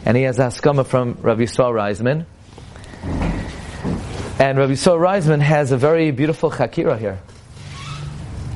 And 0.05 0.17
he 0.17 0.23
has 0.23 0.37
Haskama 0.37 0.85
from 0.85 1.17
Rabbi 1.21 1.43
Yisrael 1.43 1.73
Reisman. 1.73 2.25
And 4.39 4.57
Rabbi 4.57 4.73
Yisrael 4.73 4.99
Reisman 4.99 5.41
has 5.41 5.71
a 5.71 5.77
very 5.77 6.11
beautiful 6.11 6.51
Chakira 6.51 6.97
here. 6.97 7.19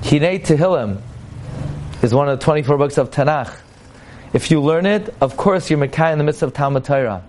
Hinei 0.01 0.45
Tehillim 0.45 1.01
is 2.01 2.13
one 2.13 2.29
of 2.29 2.39
the 2.39 2.45
24 2.45 2.77
books 2.77 2.97
of 2.97 3.11
Tanakh. 3.11 3.57
If 4.33 4.49
you 4.49 4.61
learn 4.61 4.85
it, 4.85 5.13
of 5.19 5.35
course 5.35 5.69
you're 5.69 5.79
Mekai 5.79 6.11
in 6.11 6.17
the 6.17 6.23
midst 6.23 6.41
of 6.41 6.53
Talmud 6.53 6.85
Torah. 6.85 7.23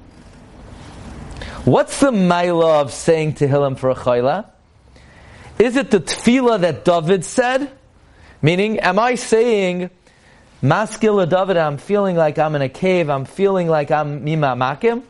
What's 1.65 2.01
the 2.01 2.11
maila 2.11 2.81
of 2.81 2.93
saying 2.93 3.35
Tehillim 3.35 3.79
for 3.79 3.91
a 3.91 3.95
chayla? 3.95 4.51
Is 5.61 5.77
it 5.77 5.93
the 5.93 6.01
tefillah 6.01 6.61
that 6.61 6.85
David 6.85 7.25
said? 7.25 7.71
Meaning, 8.41 8.81
am 8.81 8.99
I 8.99 9.15
saying, 9.15 9.91
Maskil 10.63 11.27
David, 11.27 11.57
I'm 11.57 11.77
feeling 11.77 12.15
like 12.15 12.39
I'm 12.39 12.55
in 12.55 12.63
a 12.63 12.69
cave, 12.69 13.11
I'm 13.11 13.25
feeling 13.25 13.67
like 13.69 13.91
I'm 13.91 14.23
Mima 14.23 14.55
Makim? 14.55 15.03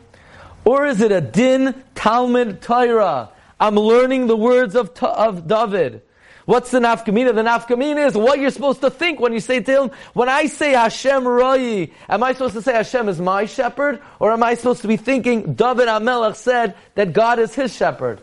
Or 0.65 0.87
is 0.87 0.99
it 0.99 1.11
a 1.11 1.21
din 1.21 1.83
Talmud 1.93 2.61
Torah? 2.61 3.29
I'm 3.59 3.75
learning 3.75 4.25
the 4.27 4.35
words 4.35 4.75
of, 4.75 4.91
of 5.03 5.47
David. 5.47 6.01
What's 6.45 6.71
the 6.71 6.79
nafkamina? 6.79 7.35
The 7.35 7.43
nafkamina 7.43 8.07
is 8.07 8.15
what 8.15 8.39
you're 8.39 8.49
supposed 8.49 8.81
to 8.81 8.89
think 8.89 9.19
when 9.19 9.31
you 9.31 9.39
say 9.39 9.59
to 9.59 9.83
him, 9.83 9.91
when 10.13 10.27
I 10.27 10.47
say 10.47 10.71
Hashem 10.71 11.25
Roi, 11.25 11.89
am 12.09 12.23
I 12.23 12.33
supposed 12.33 12.55
to 12.55 12.61
say 12.61 12.73
Hashem 12.73 13.07
is 13.07 13.21
my 13.21 13.45
shepherd? 13.45 14.01
Or 14.19 14.31
am 14.31 14.43
I 14.43 14.55
supposed 14.55 14.81
to 14.81 14.87
be 14.87 14.97
thinking 14.97 15.53
David 15.53 15.87
Amelech 15.87 16.35
said 16.35 16.75
that 16.95 17.13
God 17.13 17.39
is 17.39 17.53
his 17.53 17.73
shepherd? 17.73 18.21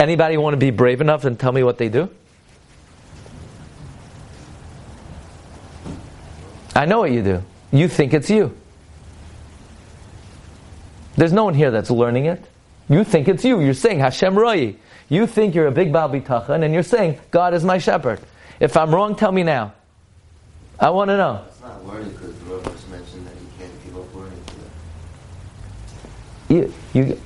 Anybody 0.00 0.38
want 0.38 0.54
to 0.54 0.58
be 0.58 0.70
brave 0.70 1.00
enough 1.00 1.24
and 1.24 1.38
tell 1.38 1.52
me 1.52 1.62
what 1.62 1.78
they 1.78 1.90
do? 1.90 2.08
I 6.74 6.84
know 6.84 7.00
what 7.00 7.10
you 7.10 7.22
do. 7.22 7.42
You 7.72 7.88
think 7.88 8.14
it's 8.14 8.30
you. 8.30 8.56
There's 11.16 11.32
no 11.32 11.44
one 11.44 11.54
here 11.54 11.70
that's 11.70 11.90
learning 11.90 12.26
it. 12.26 12.44
You 12.88 13.04
think 13.04 13.28
it's 13.28 13.44
you. 13.44 13.60
You're 13.60 13.74
saying 13.74 14.00
Hashem 14.00 14.38
Roi. 14.38 14.76
You 15.08 15.26
think 15.26 15.54
you're 15.54 15.66
a 15.66 15.72
big 15.72 15.92
Baal 15.92 16.08
Bitachon 16.08 16.64
and 16.64 16.72
you're 16.72 16.82
saying 16.82 17.18
God 17.30 17.54
is 17.54 17.64
my 17.64 17.78
shepherd. 17.78 18.20
If 18.60 18.76
I'm 18.76 18.94
wrong, 18.94 19.16
tell 19.16 19.32
me 19.32 19.42
now. 19.42 19.72
I 20.78 20.90
want 20.90 21.08
to 21.08 21.16
know. 21.16 21.44
It's 21.48 21.60
not 21.60 21.86
learning 21.86 22.10
because 22.10 22.38
the 22.38 22.44
Rav 22.46 22.64
just 22.64 22.88
mentioned 22.88 23.26
that 23.26 23.34
you 23.34 23.48
can't 23.58 23.84
give 23.84 23.96
up 23.96 24.14
learning. 24.14 24.42
You, 26.48 26.74
you, 26.94 27.20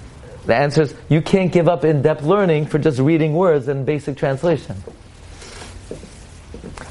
the 0.46 0.54
answer 0.54 0.82
is 0.82 0.94
you 1.08 1.22
can't 1.22 1.52
give 1.52 1.68
up 1.68 1.84
in-depth 1.84 2.22
learning 2.22 2.66
for 2.66 2.78
just 2.78 2.98
reading 2.98 3.34
words 3.34 3.68
and 3.68 3.86
basic 3.86 4.16
translation. 4.16 4.76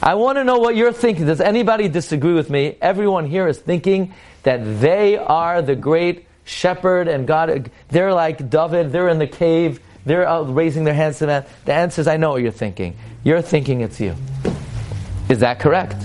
I 0.01 0.15
want 0.15 0.37
to 0.37 0.43
know 0.43 0.57
what 0.57 0.75
you're 0.75 0.93
thinking. 0.93 1.25
Does 1.25 1.41
anybody 1.41 1.87
disagree 1.87 2.33
with 2.33 2.49
me? 2.49 2.77
Everyone 2.81 3.25
here 3.25 3.47
is 3.47 3.59
thinking 3.59 4.13
that 4.43 4.81
they 4.81 5.17
are 5.17 5.61
the 5.61 5.75
great 5.75 6.27
shepherd 6.45 7.07
and 7.07 7.25
God, 7.27 7.71
they're 7.89 8.13
like 8.13 8.49
David, 8.49 8.91
they're 8.91 9.09
in 9.09 9.19
the 9.19 9.27
cave, 9.27 9.79
they're 10.05 10.27
out 10.27 10.53
raising 10.53 10.83
their 10.83 10.93
hands 10.93 11.19
to 11.19 11.27
that. 11.27 11.47
The 11.65 11.73
answer 11.73 12.01
is 12.01 12.07
I 12.07 12.17
know 12.17 12.31
what 12.31 12.41
you're 12.41 12.51
thinking. 12.51 12.95
You're 13.23 13.41
thinking 13.41 13.81
it's 13.81 13.99
you. 13.99 14.15
Is 15.29 15.39
that 15.39 15.59
correct? 15.59 16.01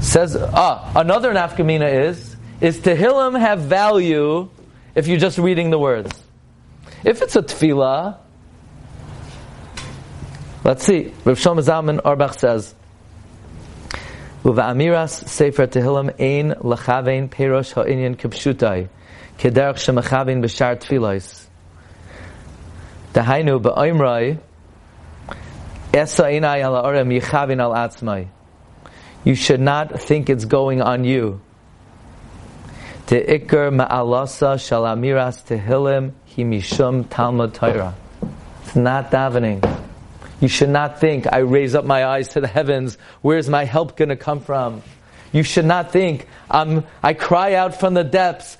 Says, 0.00 0.36
ah, 0.36 0.92
another 0.94 1.32
nafkamina 1.32 2.08
is, 2.08 2.36
is 2.60 2.78
Tehillim 2.78 3.38
have 3.38 3.60
value 3.60 4.48
if 4.94 5.08
you're 5.08 5.18
just 5.18 5.38
reading 5.38 5.70
the 5.70 5.78
words? 5.78 6.10
If 7.04 7.22
it's 7.22 7.34
a 7.34 7.42
tefillah, 7.42 8.18
let's 10.64 10.84
see, 10.84 11.12
Rav 11.24 11.38
Shlomo 11.38 11.62
Zalman 11.62 12.00
Auerbach 12.04 12.38
says, 12.38 12.74
Uva'amiras 14.44 15.28
Sefer 15.28 15.68
Tehillim 15.68 16.14
ein 16.18 16.54
lachavein 16.62 17.28
perosh 17.28 17.74
ha'inyan 17.74 18.16
kipshutai 18.16 18.88
kederach 19.38 19.76
shemachavin 19.76 20.42
b'shar 20.42 20.76
tefillos. 20.76 21.46
Dahainu 23.12 23.60
ba'oimrai 23.60 24.38
esa 25.92 26.24
inai 26.24 26.64
ala 26.64 26.82
orem 26.82 27.08
yichavin 27.20 27.60
al 27.60 27.72
atzmai. 27.72 28.28
You 29.24 29.34
should 29.34 29.60
not 29.60 30.00
think 30.00 30.28
it's 30.28 30.44
going 30.44 30.82
on 30.82 31.04
you. 31.04 31.40
The 33.06 33.20
ikar 33.20 33.70
ma'alasa 33.70 34.58
shalamiras 34.58 35.44
tehillim 35.46 36.12
himishum 36.36 37.08
talmud 37.08 37.54
Torah. 37.54 37.94
It's 38.64 38.74
not 38.74 39.10
davening. 39.10 39.71
You 40.42 40.48
should 40.48 40.70
not 40.70 40.98
think, 40.98 41.32
I 41.32 41.38
raise 41.38 41.76
up 41.76 41.84
my 41.84 42.04
eyes 42.04 42.30
to 42.30 42.40
the 42.40 42.48
heavens, 42.48 42.98
where's 43.20 43.48
my 43.48 43.62
help 43.62 43.96
going 43.96 44.08
to 44.08 44.16
come 44.16 44.40
from? 44.40 44.82
You 45.32 45.44
should 45.44 45.64
not 45.64 45.92
think, 45.92 46.26
um, 46.50 46.84
I 47.00 47.14
cry 47.14 47.54
out 47.54 47.78
from 47.78 47.94
the 47.94 48.02
depths, 48.02 48.58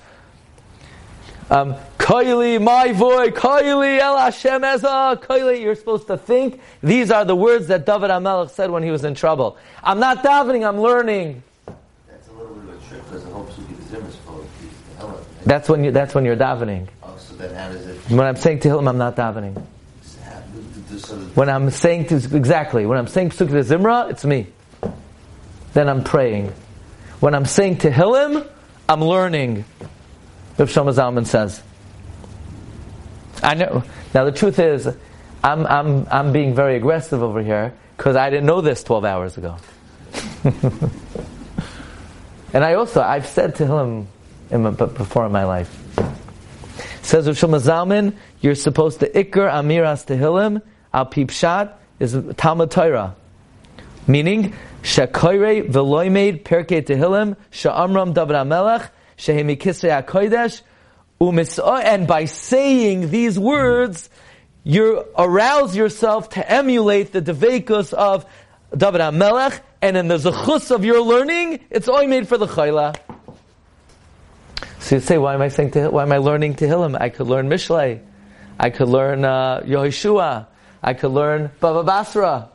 um, 1.49 1.75
Koili, 1.97 2.61
my 2.63 2.93
voice, 2.93 3.31
Koili, 3.31 3.99
El 3.99 4.17
Hashem 4.17 4.61
Koili. 4.61 5.61
You're 5.61 5.75
supposed 5.75 6.07
to 6.07 6.17
think 6.17 6.61
these 6.81 7.11
are 7.11 7.25
the 7.25 7.35
words 7.35 7.67
that 7.67 7.85
David 7.85 8.11
HaMelech 8.11 8.51
said 8.51 8.71
when 8.71 8.83
he 8.83 8.89
was 8.89 9.03
in 9.03 9.13
trouble. 9.13 9.57
I'm 9.83 9.99
not 9.99 10.23
davening, 10.23 10.65
I'm 10.65 10.79
learning. 10.79 11.43
That's 12.07 12.29
a 12.29 12.31
little 12.31 12.55
bit 12.55 12.75
of 12.75 12.81
a 12.81 12.87
trick 12.87 13.03
because 13.03 13.25
it 13.25 13.31
hopes 13.33 13.57
you 13.57 13.65
get 13.65 13.77
the 13.77 13.83
Zimmer's. 13.89 14.17
That's 15.45 15.67
when 15.67 15.83
you. 15.83 15.91
That's 15.91 16.15
when 16.15 16.23
you're 16.23 16.37
davening. 16.37 16.87
Oh, 17.03 17.17
so 17.17 17.35
then 17.35 17.53
how 17.53 17.67
does 17.67 17.85
it? 17.85 17.97
When 18.09 18.21
I'm 18.21 18.37
saying 18.37 18.59
Tehillim, 18.59 18.87
I'm 18.87 18.97
not 18.97 19.17
davening. 19.17 19.61
When 21.35 21.49
I'm 21.49 21.69
saying 21.69 22.07
to 22.07 22.15
exactly 22.15 22.85
when 22.85 22.97
I'm 22.97 23.07
saying 23.07 23.31
Pesukei 23.31 23.63
Zimra, 23.63 24.09
it's 24.09 24.25
me. 24.25 24.47
Then 25.73 25.89
I'm 25.89 26.03
praying. 26.03 26.53
When 27.19 27.35
I'm 27.35 27.45
saying 27.45 27.77
to 27.79 27.89
Tehillim, 27.89 28.47
I'm 28.87 29.01
learning. 29.03 29.65
Rav 30.57 30.69
Shlomo 30.69 30.93
Zalman 30.93 31.25
says. 31.25 31.61
I 33.41 33.55
know. 33.55 33.83
Now 34.13 34.25
the 34.25 34.31
truth 34.31 34.59
is, 34.59 34.87
I'm 35.43 35.65
I'm 35.65 36.07
I'm 36.09 36.31
being 36.31 36.55
very 36.55 36.75
aggressive 36.77 37.21
over 37.23 37.41
here 37.41 37.73
because 37.97 38.15
I 38.15 38.29
didn't 38.29 38.45
know 38.45 38.61
this 38.61 38.83
12 38.83 39.05
hours 39.05 39.37
ago. 39.37 39.57
and 42.53 42.63
I 42.63 42.75
also 42.75 43.01
I've 43.01 43.25
said 43.25 43.55
Tehillim 43.55 44.05
in 44.51 44.63
my, 44.63 44.71
before 44.71 45.25
in 45.25 45.31
my 45.31 45.43
life. 45.45 45.69
Says 47.01 47.27
Shlomo 47.27 47.59
Zalman, 47.59 48.15
you're 48.39 48.55
supposed 48.55 48.99
to 49.01 49.09
ikr 49.09 49.51
amiras 49.51 50.05
tehillim 50.05 50.61
al 50.93 51.07
pipshat 51.07 51.73
is 51.99 52.17
Talmud 52.37 52.71
Torah, 52.71 53.15
meaning 54.07 54.53
Shekoire 54.81 55.67
veloimed 55.69 56.43
perke 56.43 56.85
tehillim 56.85 57.35
she'amram 57.51 58.13
David 58.13 58.35
HaMelech 58.35 58.89
shehemi 59.17 59.57
kisrei 59.57 60.03
HaKodesh 60.03 60.61
and 61.85 62.05
by 62.05 62.25
saying 62.25 63.09
these 63.09 63.39
words 63.39 64.09
you 64.65 65.05
arouse 65.17 65.73
yourself 65.73 66.29
to 66.29 66.51
emulate 66.51 67.13
the 67.13 67.21
devekus 67.21 67.93
of 67.93 68.25
David 68.75 68.99
HaMelech 68.99 69.61
and 69.81 69.95
in 69.95 70.09
the 70.09 70.17
zechus 70.17 70.71
of 70.71 70.83
your 70.83 71.01
learning 71.01 71.61
it's 71.69 71.87
only 71.87 72.07
made 72.07 72.27
for 72.27 72.37
the 72.37 72.47
chayla. 72.47 72.95
So 74.79 74.95
you 74.95 75.01
say, 75.01 75.17
why 75.17 75.33
am 75.33 75.41
I 75.41 75.47
saying 75.47 75.71
to, 75.71 75.89
why 75.89 76.03
am 76.03 76.11
I 76.11 76.17
learning 76.17 76.55
Tehillim? 76.55 76.97
I 76.99 77.07
could 77.07 77.27
learn 77.27 77.47
Mishlei. 77.47 78.01
I 78.59 78.69
could 78.69 78.89
learn 78.89 79.23
uh, 79.23 79.61
Yehoshua. 79.61 80.47
I 80.83 80.93
could 80.93 81.11
learn 81.11 81.49
Baba 81.61 81.83
Basra. 81.83 82.49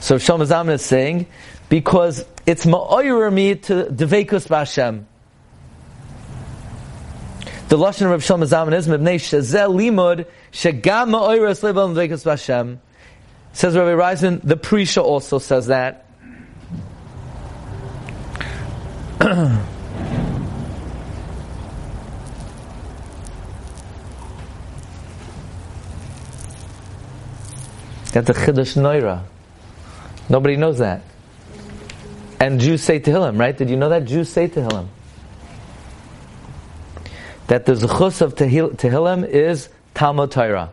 So 0.00 0.16
Shlomo 0.16 0.44
Zalman 0.46 0.72
is 0.74 0.82
saying, 0.84 1.26
because 1.68 2.24
it's 2.44 2.66
ma'oyer 2.66 3.32
me 3.32 3.54
to 3.54 3.84
devekus 3.84 4.48
b'Hashem. 4.48 5.04
The 7.68 7.78
lashon 7.78 8.12
of 8.12 8.22
Shlomo 8.22 8.44
Zalman 8.44 8.74
is 8.74 8.88
mibnei 8.88 9.16
shezel 9.16 9.72
limud 9.74 10.26
shegam 10.52 11.10
ma'oyer 11.10 11.48
es 11.48 11.62
level 11.62 11.88
devekus 11.90 12.24
b'Hashem. 12.24 12.78
Says 13.52 13.76
Rabbi 13.76 13.92
Reisman, 13.92 14.40
the 14.42 14.56
Prisha 14.56 15.02
also 15.02 15.38
says 15.38 15.68
that. 15.68 16.04
That's 28.14 28.30
a 28.30 28.32
chiddush 28.32 28.76
noira. 28.76 29.24
Nobody 30.28 30.56
knows 30.56 30.78
that. 30.78 31.02
And 32.38 32.60
Jews 32.60 32.80
say 32.80 33.00
Tehillim, 33.00 33.40
right? 33.40 33.58
Did 33.58 33.68
you 33.68 33.76
know 33.76 33.88
that? 33.88 34.04
Jews 34.04 34.28
say 34.28 34.46
Tehillim. 34.46 34.86
That 37.48 37.66
the 37.66 37.72
zechus 37.72 38.22
of 38.22 38.36
Tehillim 38.36 39.26
is 39.28 39.68
Talmud 39.94 40.30
Torah. 40.30 40.70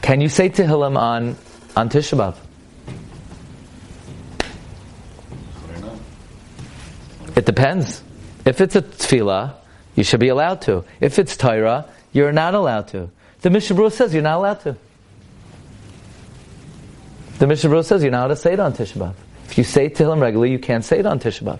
Can 0.00 0.22
you 0.22 0.30
say 0.30 0.48
Tehillim 0.48 0.96
on, 0.96 1.36
on 1.76 1.90
Tisha 1.90 2.16
B'Av? 2.16 2.36
It 7.36 7.44
depends. 7.44 8.02
If 8.46 8.62
it's 8.62 8.74
a 8.74 8.80
tefillah, 8.80 9.56
you 9.96 10.04
should 10.04 10.20
be 10.20 10.28
allowed 10.28 10.60
to. 10.62 10.84
If 11.00 11.18
it's 11.18 11.36
Torah, 11.36 11.86
you're 12.12 12.32
not 12.32 12.54
allowed 12.54 12.88
to. 12.88 13.10
The 13.40 13.50
Mishnah 13.50 13.76
Berurah 13.76 13.92
says 13.92 14.14
you're 14.14 14.22
not 14.22 14.36
allowed 14.36 14.60
to. 14.60 14.76
The 17.38 17.46
Mishnah 17.46 17.70
Berurah 17.70 17.84
says 17.84 18.02
you're 18.02 18.12
not 18.12 18.26
allowed 18.26 18.28
to 18.28 18.36
say 18.36 18.52
it 18.52 18.60
on 18.60 18.72
Tisha 18.72 18.98
B'Av. 18.98 19.14
If 19.46 19.58
you 19.58 19.64
say 19.64 19.88
Tehillim 19.88 20.20
regularly, 20.20 20.52
you 20.52 20.58
can't 20.58 20.84
say 20.84 20.98
it 20.98 21.06
on 21.06 21.18
Tisha 21.18 21.42
B'Av. 21.42 21.58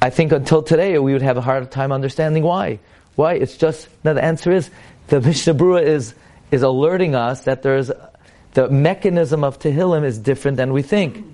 I 0.00 0.10
think 0.10 0.32
until 0.32 0.62
today 0.62 0.98
we 0.98 1.12
would 1.12 1.22
have 1.22 1.36
a 1.36 1.40
hard 1.40 1.70
time 1.70 1.92
understanding 1.92 2.44
why. 2.44 2.78
Why? 3.16 3.34
It's 3.34 3.56
just, 3.56 3.88
now 4.04 4.12
the 4.12 4.22
answer 4.22 4.52
is, 4.52 4.70
the 5.08 5.20
Mishnah 5.20 5.54
Berurah 5.54 5.82
is, 5.82 6.14
is 6.50 6.62
alerting 6.62 7.14
us 7.14 7.44
that 7.44 7.62
there's, 7.62 7.90
the 8.54 8.68
mechanism 8.68 9.42
of 9.42 9.58
Tehillim 9.58 10.04
is 10.04 10.18
different 10.18 10.56
than 10.56 10.72
we 10.72 10.82
think. 10.82 11.24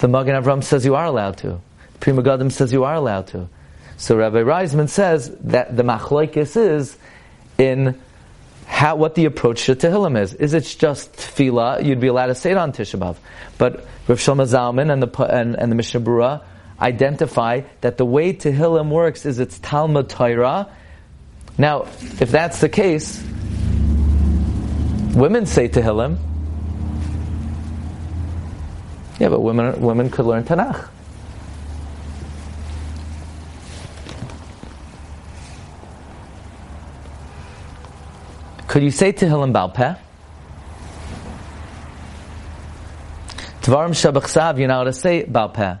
The 0.00 0.08
Magen 0.08 0.34
Avram 0.34 0.62
says 0.62 0.84
you 0.84 0.96
are 0.96 1.06
allowed 1.06 1.38
to. 1.38 1.60
Pri 2.00 2.12
Megadim 2.12 2.50
says 2.50 2.72
you 2.72 2.84
are 2.84 2.94
allowed 2.94 3.28
to. 3.28 3.48
So 4.02 4.16
Rabbi 4.16 4.38
Reisman 4.38 4.88
says 4.88 5.32
that 5.42 5.76
the 5.76 5.84
machlokes 5.84 6.56
is 6.56 6.98
in 7.56 8.00
how, 8.66 8.96
what 8.96 9.14
the 9.14 9.26
approach 9.26 9.66
to 9.66 9.76
Tehillim 9.76 10.20
is. 10.20 10.34
Is 10.34 10.54
it 10.54 10.64
just 10.64 11.12
tefillah? 11.12 11.84
You'd 11.84 12.00
be 12.00 12.08
allowed 12.08 12.26
to 12.26 12.34
say 12.34 12.50
it 12.50 12.56
on 12.56 12.72
Tisha 12.72 12.98
B'Av. 12.98 13.16
But 13.58 13.86
Rav 14.08 14.18
Shlomo 14.18 14.44
Zalman 14.44 14.92
and 14.92 15.00
the, 15.04 15.22
and, 15.22 15.54
and 15.54 15.70
the 15.70 15.76
Mishnah 15.76 16.00
Berurah 16.00 16.42
identify 16.80 17.60
that 17.82 17.96
the 17.96 18.04
way 18.04 18.32
Tehillim 18.32 18.88
works 18.88 19.24
is 19.24 19.38
it's 19.38 19.60
Talmud 19.60 20.08
Torah. 20.08 20.68
Now, 21.56 21.82
if 21.82 22.28
that's 22.32 22.60
the 22.60 22.68
case, 22.68 23.22
women 25.14 25.46
say 25.46 25.68
Tehillim. 25.68 26.18
Yeah, 29.20 29.28
but 29.28 29.38
women, 29.38 29.80
women 29.80 30.10
could 30.10 30.26
learn 30.26 30.42
Tanakh. 30.42 30.88
Could 38.72 38.84
you 38.84 38.90
say 38.90 39.12
Tehillim 39.12 39.52
Balpeh? 39.52 39.98
Tvarim 43.60 43.90
Shabachsav, 43.90 44.58
you're 44.58 44.66
allowed 44.66 44.84
to 44.84 44.94
say 44.94 45.24
Balpeh. 45.24 45.78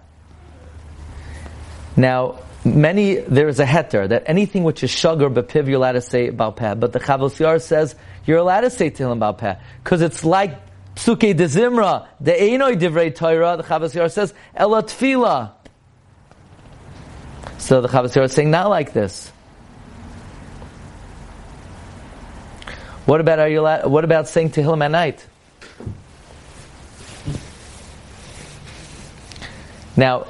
Now, 1.96 2.40
many, 2.66 3.14
there 3.14 3.48
is 3.48 3.60
a 3.60 3.64
heter 3.64 4.10
that 4.10 4.24
anything 4.26 4.62
which 4.62 4.84
is 4.84 4.90
sugar 4.90 5.30
bepiv, 5.30 5.68
you're 5.68 5.76
allowed 5.76 5.92
to 5.92 6.02
say 6.02 6.30
Balpeh. 6.30 6.78
But 6.78 6.92
the 6.92 7.00
Chavos 7.00 7.40
Yair 7.40 7.62
says 7.62 7.94
you're 8.26 8.36
allowed 8.36 8.60
to 8.60 8.68
say 8.68 8.90
Tehillim 8.90 9.20
Balpeh. 9.20 9.58
Because 9.82 10.02
it's 10.02 10.22
like 10.22 10.60
Psuke 10.94 11.34
de 11.34 11.46
Zimra, 11.46 12.08
the 12.20 12.32
Einoi 12.32 12.78
Divrei 12.78 13.14
Torah, 13.14 13.56
the 13.56 13.62
Chavos 13.62 13.94
Yair 13.94 14.12
says, 14.12 14.34
Ela 14.54 14.82
Tfila. 14.82 15.52
So 17.56 17.80
the 17.80 17.88
Chavos 17.88 18.12
Yair 18.12 18.24
is 18.24 18.32
saying 18.32 18.50
not 18.50 18.68
like 18.68 18.92
this. 18.92 19.32
What 23.12 23.20
about 23.20 23.40
are 23.40 23.48
you 23.50 23.60
allowed, 23.60 23.90
what 23.90 24.04
about 24.04 24.26
saying 24.26 24.52
Tehillim 24.52 24.82
at 24.82 24.90
night? 24.90 25.26
Now, 29.94 30.26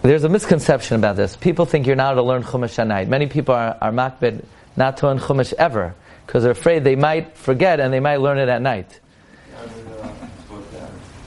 there's 0.00 0.24
a 0.24 0.30
misconception 0.30 0.96
about 0.96 1.16
this. 1.16 1.36
People 1.36 1.66
think 1.66 1.86
you're 1.86 1.94
not 1.94 2.14
to 2.14 2.22
learn 2.22 2.42
Chumash 2.42 2.78
at 2.78 2.86
night. 2.86 3.06
Many 3.06 3.26
people 3.26 3.54
are, 3.54 3.76
are 3.82 3.92
makbid 3.92 4.46
not 4.78 4.96
to 4.96 5.08
learn 5.08 5.18
Chumash 5.18 5.52
ever 5.58 5.94
because 6.24 6.44
they're 6.44 6.52
afraid 6.52 6.84
they 6.84 6.96
might 6.96 7.36
forget 7.36 7.80
and 7.80 7.92
they 7.92 8.00
might 8.00 8.22
learn 8.22 8.38
it 8.38 8.48
at 8.48 8.62
night. 8.62 8.98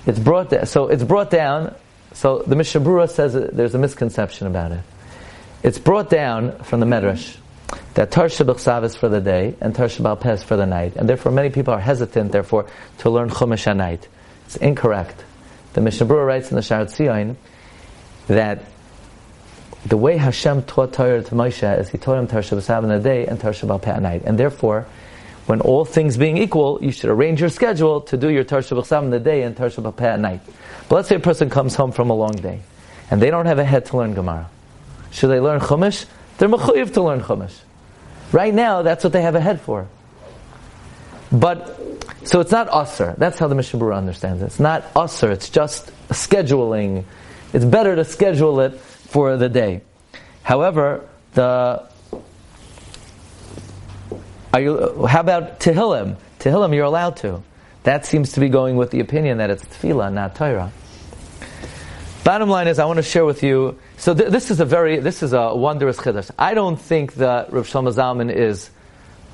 It's 0.07 0.17
brought 0.17 0.49
down. 0.49 0.65
So 0.65 0.87
it's 0.87 1.03
brought 1.03 1.29
down. 1.29 1.75
So 2.13 2.39
the 2.39 2.55
Mishnah 2.55 2.81
Berurah 2.81 3.11
says 3.11 3.33
there's 3.33 3.75
a 3.75 3.77
misconception 3.77 4.47
about 4.47 4.71
it. 4.71 4.81
It's 5.61 5.77
brought 5.77 6.09
down 6.09 6.57
from 6.63 6.79
the 6.79 6.87
Medrash 6.87 7.37
that 7.93 8.11
Tar 8.11 8.27
Shabbat 8.27 8.83
is 8.83 8.95
for 8.95 9.09
the 9.09 9.19
day 9.19 9.55
and 9.59 9.75
Tar 9.75 9.87
Shabbat 9.87 10.25
is 10.33 10.43
for 10.43 10.55
the 10.55 10.65
night, 10.65 10.95
and 10.95 11.09
therefore 11.09 11.31
many 11.31 11.49
people 11.49 11.73
are 11.73 11.79
hesitant, 11.79 12.31
therefore, 12.31 12.67
to 12.99 13.09
learn 13.09 13.29
Chumash 13.29 13.67
at 13.67 13.75
night. 13.77 14.07
It's 14.45 14.55
incorrect. 14.57 15.23
The 15.73 15.81
Mishnah 15.81 16.05
Berurah 16.05 16.25
writes 16.25 16.49
in 16.51 16.55
the 16.55 16.61
Shaar 16.61 16.85
Tzion 16.85 17.35
that 18.27 18.63
the 19.85 19.97
way 19.97 20.17
Hashem 20.17 20.63
taught 20.63 20.93
Torah 20.93 21.23
to 21.23 21.35
Moshe 21.35 21.79
is 21.79 21.89
He 21.89 21.97
taught 21.97 22.17
him 22.17 22.27
Tar 22.27 22.41
Shabbat 22.41 22.83
in 22.83 22.89
the 22.89 22.99
day 22.99 23.25
and 23.25 23.39
Tar 23.39 23.51
Shabbat 23.51 23.87
at 23.87 24.01
night, 24.01 24.23
and 24.25 24.37
therefore, 24.37 24.85
when 25.47 25.59
all 25.59 25.83
things 25.83 26.17
being 26.17 26.37
equal, 26.37 26.79
you 26.81 26.91
should 26.91 27.09
arrange 27.09 27.41
your 27.41 27.49
schedule 27.49 28.01
to 28.01 28.15
do 28.15 28.29
your 28.29 28.43
Tar 28.43 28.59
Shabbat 28.59 29.03
in 29.03 29.09
the 29.09 29.19
day 29.19 29.43
and 29.43 29.57
Tar 29.57 29.67
Shabbat 29.67 30.01
at 30.01 30.19
night. 30.19 30.41
But 30.87 30.95
let's 30.95 31.09
say 31.09 31.15
a 31.15 31.19
person 31.19 31.49
comes 31.49 31.75
home 31.75 31.91
from 31.91 32.09
a 32.09 32.13
long 32.13 32.33
day, 32.33 32.61
and 33.09 33.21
they 33.21 33.31
don't 33.31 33.47
have 33.47 33.59
a 33.59 33.65
head 33.65 33.85
to 33.87 33.97
learn 33.97 34.13
Gemara. 34.13 34.49
Should 35.11 35.27
they 35.27 35.41
learn 35.41 35.59
Chumash? 35.59 36.05
They're 36.37 36.47
mechuyev 36.47 36.93
to 36.93 37.01
learn 37.01 37.21
Chumash. 37.21 37.59
Right 38.31 38.53
now, 38.53 38.81
that's 38.81 39.03
what 39.03 39.13
they 39.13 39.21
have 39.21 39.35
a 39.35 39.41
head 39.41 39.61
for. 39.61 39.87
But, 41.31 41.77
so 42.23 42.39
it's 42.39 42.51
not 42.51 42.69
usr. 42.69 43.15
That's 43.17 43.39
how 43.39 43.47
the 43.47 43.55
Mishnah 43.55 43.79
Berurah 43.79 43.97
understands 43.97 44.41
it. 44.41 44.45
It's 44.45 44.59
not 44.59 44.93
usr, 44.93 45.31
it's 45.31 45.49
just 45.49 45.91
scheduling. 46.09 47.05
It's 47.53 47.65
better 47.65 47.95
to 47.95 48.05
schedule 48.05 48.59
it 48.61 48.79
for 48.79 49.37
the 49.37 49.49
day. 49.49 49.81
However, 50.43 51.07
the 51.33 51.89
are 54.53 54.59
you, 54.59 55.05
how 55.05 55.21
about 55.21 55.61
Tehillim? 55.61 56.17
Tehillim, 56.39 56.75
you're 56.75 56.85
allowed 56.85 57.17
to. 57.17 57.41
That 57.83 58.05
seems 58.05 58.33
to 58.33 58.41
be 58.41 58.49
going 58.49 58.75
with 58.75 58.91
the 58.91 58.99
opinion 58.99 59.37
that 59.37 59.49
it's 59.49 59.63
tefillah, 59.63 60.11
not 60.11 60.35
Torah. 60.35 60.71
Bottom 62.23 62.49
line 62.49 62.67
is, 62.67 62.77
I 62.77 62.85
want 62.85 62.97
to 62.97 63.03
share 63.03 63.25
with 63.25 63.43
you 63.43 63.79
so 64.01 64.15
th- 64.15 64.31
this 64.31 64.49
is 64.49 64.59
a 64.59 64.65
very, 64.65 64.97
this 64.97 65.21
is 65.21 65.31
a 65.31 65.53
wondrous 65.53 65.97
chiddush. 65.97 66.31
I 66.39 66.55
don't 66.55 66.81
think 66.81 67.13
that 67.15 67.53
Rav 67.53 67.67
Shlomo 67.67 67.93
Zalman 67.93 68.33
is 68.33 68.71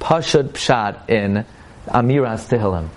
pashut 0.01 0.49
pshat 0.49 1.09
in 1.09 1.45
Amiras 1.87 2.49
Tehillim. 2.49 2.89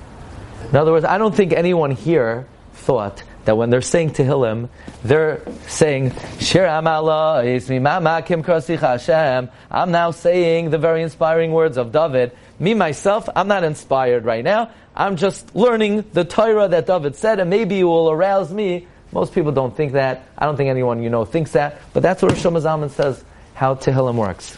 In 0.68 0.76
other 0.76 0.90
words, 0.90 1.04
I 1.04 1.16
don't 1.16 1.32
think 1.32 1.52
anyone 1.52 1.92
here 1.92 2.48
thought 2.72 3.22
that 3.44 3.56
when 3.56 3.70
they're 3.70 3.82
saying 3.82 4.10
Tehillim, 4.10 4.68
they're 5.04 5.42
saying, 5.68 6.10
Shir 6.40 6.66
Amala, 6.66 8.26
Kim 8.26 8.42
Hashem. 8.42 9.48
I'm 9.70 9.90
now 9.92 10.10
saying 10.10 10.70
the 10.70 10.78
very 10.78 11.04
inspiring 11.04 11.52
words 11.52 11.76
of 11.76 11.92
David. 11.92 12.32
Me, 12.58 12.74
myself, 12.74 13.28
I'm 13.36 13.46
not 13.46 13.62
inspired 13.62 14.24
right 14.24 14.42
now. 14.42 14.72
I'm 14.96 15.14
just 15.14 15.54
learning 15.54 16.04
the 16.14 16.24
Torah 16.24 16.66
that 16.66 16.88
David 16.88 17.14
said, 17.14 17.38
and 17.38 17.48
maybe 17.48 17.78
it 17.78 17.84
will 17.84 18.10
arouse 18.10 18.52
me 18.52 18.88
most 19.12 19.34
people 19.34 19.52
don't 19.52 19.76
think 19.76 19.92
that. 19.92 20.26
I 20.38 20.46
don't 20.46 20.56
think 20.56 20.70
anyone 20.70 21.02
you 21.02 21.10
know 21.10 21.24
thinks 21.24 21.52
that. 21.52 21.80
But 21.92 22.02
that's 22.02 22.22
what 22.22 22.32
Rosh 22.32 22.44
Zalman 22.44 22.90
says 22.90 23.24
how 23.54 23.74
Tehillim 23.74 24.14
works. 24.14 24.56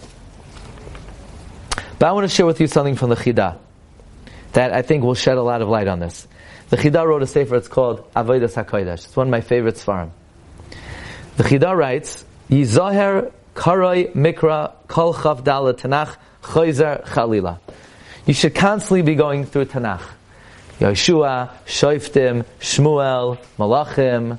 But 1.98 2.08
I 2.08 2.12
want 2.12 2.28
to 2.28 2.34
share 2.34 2.46
with 2.46 2.60
you 2.60 2.66
something 2.66 2.96
from 2.96 3.10
the 3.10 3.16
Chida 3.16 3.58
that 4.52 4.72
I 4.72 4.82
think 4.82 5.04
will 5.04 5.14
shed 5.14 5.38
a 5.38 5.42
lot 5.42 5.62
of 5.62 5.68
light 5.68 5.88
on 5.88 6.00
this. 6.00 6.26
The 6.68 6.76
Chida 6.76 7.06
wrote 7.06 7.22
a 7.22 7.26
sefer, 7.26 7.56
it's 7.56 7.68
called 7.68 8.12
Avodas 8.14 8.54
HaKodesh. 8.54 9.04
It's 9.04 9.16
one 9.16 9.28
of 9.28 9.30
my 9.30 9.40
favorite 9.40 9.76
svarim. 9.76 10.10
The 11.36 11.44
Chida 11.44 11.76
writes, 11.76 12.24
Yizaher 12.50 13.32
Karoi 13.54 14.12
Mikra 14.12 14.72
Kol 14.88 15.14
Chav 15.14 15.44
Dala 15.44 15.74
Tanakh 15.74 16.16
Choizer 16.42 17.04
Chalila. 17.06 17.58
You 18.26 18.34
should 18.34 18.54
constantly 18.54 19.02
be 19.02 19.14
going 19.14 19.44
through 19.44 19.66
Tanakh. 19.66 20.02
Yeshua, 20.82 21.50
Shoiftim, 21.64 22.44
Shmuel, 22.60 23.38
Malachim, 23.56 24.38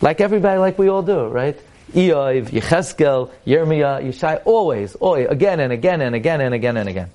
like 0.00 0.20
everybody, 0.20 0.58
like 0.58 0.78
we 0.78 0.88
all 0.88 1.02
do, 1.02 1.26
right? 1.26 1.60
Eoiv, 1.92 2.50
Yecheskel, 2.50 3.30
Yirmiyah, 3.44 4.04
Yeshai, 4.04 4.40
always, 4.44 4.94
always, 4.94 5.26
again 5.28 5.58
and 5.58 5.72
again 5.72 6.00
and 6.00 6.14
again 6.14 6.40
and 6.40 6.54
again 6.54 6.76
and 6.76 6.88
again. 6.88 7.10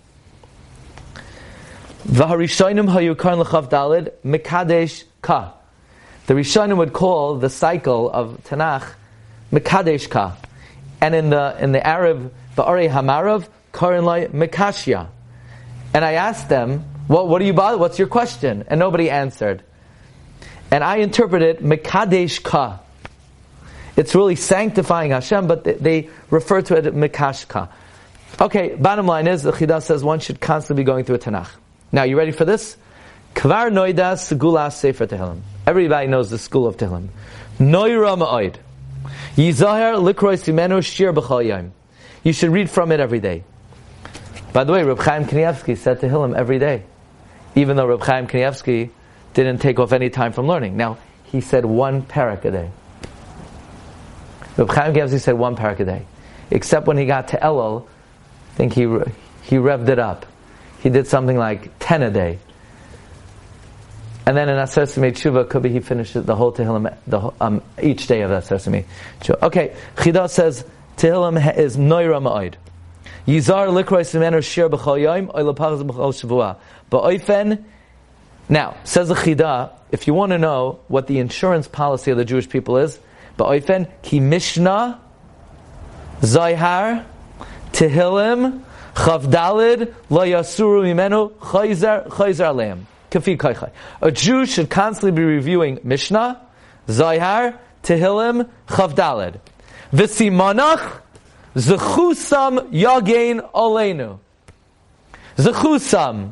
V'harishonim 2.06 2.90
hayukarn 2.90 3.38
l'chav 3.38 3.70
dalid 3.70 4.12
mekadesh 4.26 5.06
ka. 5.22 5.54
The 6.28 6.34
Rishonim 6.34 6.78
would 6.78 6.92
call 6.92 7.36
the 7.36 7.50
cycle 7.50 8.12
of 8.12 8.42
Tanakh 8.44 8.94
mekadesh 9.54 10.10
ka, 10.10 10.36
and 11.00 11.16
in 11.16 11.30
the 11.30 11.56
in 11.60 11.72
the 11.72 11.86
Arab 11.86 12.34
v'arei 12.58 12.90
hamarav 12.90 13.48
karin 13.72 14.04
lai 14.04 14.28
mekashya. 14.28 15.08
And 15.94 16.04
I 16.04 16.14
asked 16.14 16.50
them, 16.50 16.84
"What 17.08 17.28
what 17.28 17.40
do 17.40 17.46
you 17.46 17.54
bother? 17.54 17.78
What's 17.78 18.00
your 18.00 18.08
question?" 18.08 18.66
And 18.68 18.80
nobody 18.80 19.10
answered. 19.10 19.64
And 20.72 20.84
I 20.84 20.98
interpret 20.98 21.42
it 21.42 21.64
mekadesh 21.64 22.44
ka. 22.44 22.80
It's 23.96 24.14
really 24.14 24.36
sanctifying 24.36 25.12
Hashem, 25.12 25.48
but 25.48 25.64
they, 25.64 26.10
refer 26.30 26.62
to 26.64 26.76
it 26.76 26.86
as 26.86 26.94
Mikashka. 26.94 27.70
Okay, 28.42 28.76
bottom 28.76 29.08
line 29.08 29.28
is, 29.28 29.44
the 29.44 29.54
Chidah 29.54 29.82
says 29.82 30.04
one 30.04 30.20
should 30.20 30.42
constantly 30.42 30.84
be 30.84 30.86
going 30.86 31.06
through 31.06 31.16
a 31.16 31.20
Tanakh. 31.20 31.50
Now, 31.94 32.04
you 32.04 32.18
ready 32.18 32.32
for 32.32 32.44
this? 32.44 32.76
Kvar 33.36 33.72
Noida 33.72 34.16
Segula 34.16 34.72
Sefer 34.72 35.08
Tehillim. 35.08 35.42
Everybody 35.66 36.08
knows 36.08 36.30
the 36.30 36.38
school 36.38 36.68
of 36.68 36.76
Tehillim. 36.76 37.08
Noira 37.58 38.18
Ma'oid. 38.18 38.56
Yizaher 39.38 39.96
Likroy 39.96 40.36
Simenu 40.36 40.84
Shir 40.84 41.14
B'chal 41.14 41.72
You 42.24 42.34
should 42.34 42.50
read 42.52 42.70
from 42.70 42.92
it 42.92 43.00
every 43.00 43.22
day. 43.22 43.46
By 44.52 44.66
the 44.66 44.74
way, 44.74 44.84
Reb 44.84 45.00
Chaim 45.00 45.26
Kanievsky 45.26 45.78
said 45.78 46.02
Tehillim 46.02 46.36
every 46.36 46.60
day. 46.60 46.84
Even 47.56 47.78
though 47.78 47.88
Reb 47.88 48.02
Chaim 48.02 48.28
Kanievsky 48.28 48.90
didn't 49.34 49.60
take 49.60 49.80
off 49.80 49.92
any 49.92 50.10
time 50.10 50.34
from 50.34 50.48
learning. 50.48 50.78
Now, 50.78 50.98
he 51.24 51.42
said 51.42 51.66
one 51.66 52.04
parak 52.04 52.46
a 52.46 52.52
day. 52.52 52.72
Reb 54.58 54.70
Chaim 54.70 54.94
Kanievsky 54.94 55.20
said 55.20 55.34
one 55.34 55.56
parak 55.56 55.80
a 55.80 55.86
day. 55.86 56.06
Except 56.52 56.86
when 56.88 56.98
he 56.98 57.06
got 57.06 57.30
to 57.30 57.38
Elul, 57.38 57.88
I 58.52 58.56
think 58.56 58.74
he, 58.74 58.82
he 59.44 59.56
revved 59.58 59.90
it 59.90 60.00
up 60.00 60.26
he 60.86 60.92
did 60.92 61.08
something 61.08 61.36
like 61.36 61.72
10 61.80 62.04
a 62.04 62.12
day. 62.12 62.38
And 64.28 64.38
then 64.38 64.50
in 64.50 64.60
Aser 64.60 64.86
Sesame 64.86 65.14
Tshuva, 65.14 65.50
could 65.50 65.64
be 65.64 65.70
he 65.70 65.80
finished 65.80 66.14
the 66.14 66.36
whole 66.36 66.54
Tehillim, 66.54 66.96
the, 67.08 67.32
um, 67.42 67.64
each 67.82 68.06
day 68.06 68.22
of 68.22 68.30
that 68.30 68.44
Sesame 68.44 68.86
Tshuva. 69.20 69.42
Okay, 69.42 69.76
Chida 69.96 70.30
says, 70.30 70.64
Tehillim 70.96 71.58
is 71.58 71.76
Noira 71.76 72.22
Ma'id. 72.22 72.54
Yizar 73.28 73.70
likroy 73.70 74.02
simenu 74.02 74.44
shir 74.44 74.70
b'chol 74.70 75.02
yoim, 75.02 75.34
oy 75.34 75.42
lepachaz 75.42 75.82
b'chol 75.82 76.14
shavua. 76.14 76.58
Ba'oifen, 76.96 77.62
now, 78.48 78.78
says 78.86 79.10
the 79.10 79.16
Chida, 79.16 79.72
if 79.92 80.08
you 80.08 80.14
want 80.14 80.32
to 80.32 80.38
know 80.38 80.80
what 80.88 81.08
the 81.08 81.20
insurance 81.20 81.68
policy 81.68 82.12
of 82.12 82.18
the 82.18 82.24
Jewish 82.24 82.48
people 82.48 82.78
is, 82.78 82.98
ba'oifen, 83.38 83.92
ki 84.02 84.22
Mishnah, 84.22 85.02
Zayhar, 86.22 87.04
Tehillim, 87.74 88.62
Chavdalid 88.96 89.94
lo 90.10 90.22
yasuru 90.22 90.86
imenu 90.86 91.34
chayzer 91.34 92.08
chayzer 92.08 92.46
aleim. 92.46 92.86
Kafi 93.12 93.36
kaichai. 93.36 93.72
A 94.02 94.10
Jew 94.10 94.46
should 94.46 94.70
constantly 94.70 95.12
be 95.12 95.22
reviewing 95.22 95.82
Mishnah, 95.84 96.42
Zayhar, 96.88 97.58
Tehillim, 97.84 98.50
Chavdalid. 98.70 99.42
V'simanach 99.92 101.02
zechusam 101.56 102.72
yagain 102.72 103.52
oleinu. 103.52 104.20
Zechusam 105.36 106.32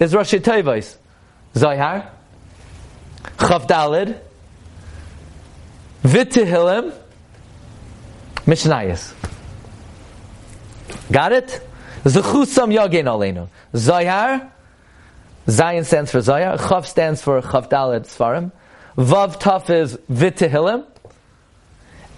is 0.00 0.14
Rashi 0.14 0.40
Tevais. 0.40 0.96
Zayhar, 1.54 2.08
Chavdalid, 3.36 4.18
V'tehillim, 6.02 6.94
Mishnayis. 8.46 9.14
Got 11.12 11.32
it? 11.32 11.60
Zechusam 12.04 12.72
Yagin 12.74 13.04
Aleinu. 13.04 13.48
Zayar, 13.74 14.50
Zion 15.48 15.84
stands 15.84 16.10
for 16.10 16.18
Zayar, 16.18 16.56
Chav 16.56 16.86
stands 16.86 17.20
for 17.20 17.42
Chavdalet 17.42 18.06
Svarim, 18.06 18.52
Vav 18.96 19.38
Taf 19.38 19.68
is 19.68 19.96
Vitehilim, 20.10 20.86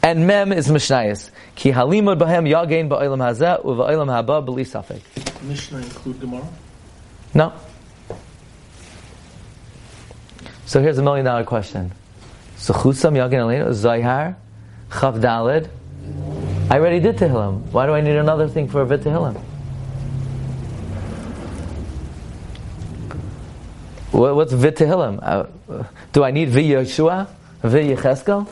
and 0.03 0.27
Mem 0.27 0.53
is 0.53 0.69
Mishnayis. 0.69 1.31
Ki 1.57 1.73
halimud 1.73 2.19
bahem 2.19 2.49
Yagin 2.49 2.89
ba'olam 2.89 3.19
hazeh, 3.19 3.65
uva'olam 3.65 4.09
haba 4.09 4.47
b'li 4.47 4.65
safek. 4.65 5.03
Mishnah 5.43 5.79
include 5.79 6.21
Gemara? 6.21 6.47
No. 7.35 7.53
So 10.67 10.81
here's 10.81 10.99
a 10.99 11.03
million 11.03 11.25
dollar 11.25 11.45
question. 11.45 11.93
Zechusam 12.57 13.15
Yagin 13.15 13.41
Aleinu, 13.41 13.69
Zayar, 13.71 14.37
Chavdaled, 14.91 15.69
I 16.71 16.79
already 16.79 17.01
did 17.01 17.17
Tehillim. 17.17 17.61
Why 17.73 17.87
do 17.87 17.93
I 17.93 18.01
need 18.01 18.17
another 18.17 18.49
thing 18.49 18.69
for 18.69 18.83
a 18.83 18.87
Vitehilim? 18.87 19.37
What's 24.13 24.53
V'Tehillim? 24.53 25.19
Uh, 25.23 25.85
do 26.13 26.23
I 26.23 26.31
need 26.31 26.51
V'Yeshua? 26.51 27.29
V'Yecheskel? 27.63 28.49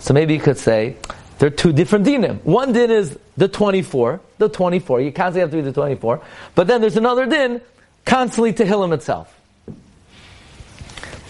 So 0.00 0.14
maybe 0.14 0.34
you 0.34 0.40
could 0.40 0.58
say, 0.58 0.96
there 1.38 1.46
are 1.46 1.50
two 1.50 1.72
different 1.72 2.06
dinim. 2.06 2.42
One 2.44 2.72
din 2.72 2.90
is 2.90 3.18
the 3.36 3.48
24, 3.48 4.20
the 4.38 4.48
24. 4.48 5.00
You 5.00 5.12
constantly 5.12 5.40
have 5.40 5.50
to 5.50 5.56
be 5.56 5.62
the 5.62 5.72
24. 5.72 6.20
But 6.54 6.66
then 6.66 6.80
there's 6.80 6.96
another 6.96 7.26
din, 7.26 7.60
constantly 8.04 8.52
Tehillim 8.52 8.92
itself. 8.92 9.36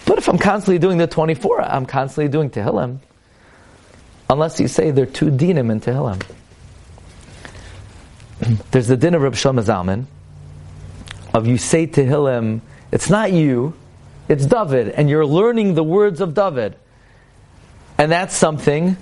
But 0.05 0.17
if 0.17 0.27
I'm 0.27 0.37
constantly 0.37 0.79
doing 0.79 0.97
the 0.97 1.07
24, 1.07 1.61
I'm 1.61 1.85
constantly 1.85 2.29
doing 2.29 2.49
Tehillim. 2.49 2.99
Unless 4.29 4.59
you 4.59 4.67
say 4.67 4.91
there 4.91 5.03
are 5.03 5.07
two 5.07 5.31
dinim 5.31 5.71
in 5.71 5.79
Tehillim. 5.81 6.21
There's 8.71 8.87
the 8.87 8.97
din 8.97 9.13
of 9.13 9.21
Reb 9.21 9.33
Shlomo 9.33 9.63
Zalman, 9.63 10.05
of 11.33 11.47
you 11.47 11.57
say 11.57 11.87
Tehillim, 11.87 12.61
it's 12.91 13.09
not 13.09 13.31
you, 13.31 13.73
it's 14.27 14.45
David, 14.45 14.89
and 14.89 15.09
you're 15.09 15.25
learning 15.25 15.75
the 15.75 15.83
words 15.83 16.21
of 16.21 16.33
David. 16.33 16.75
And 17.97 18.11
that's 18.11 18.35
something 18.35 18.97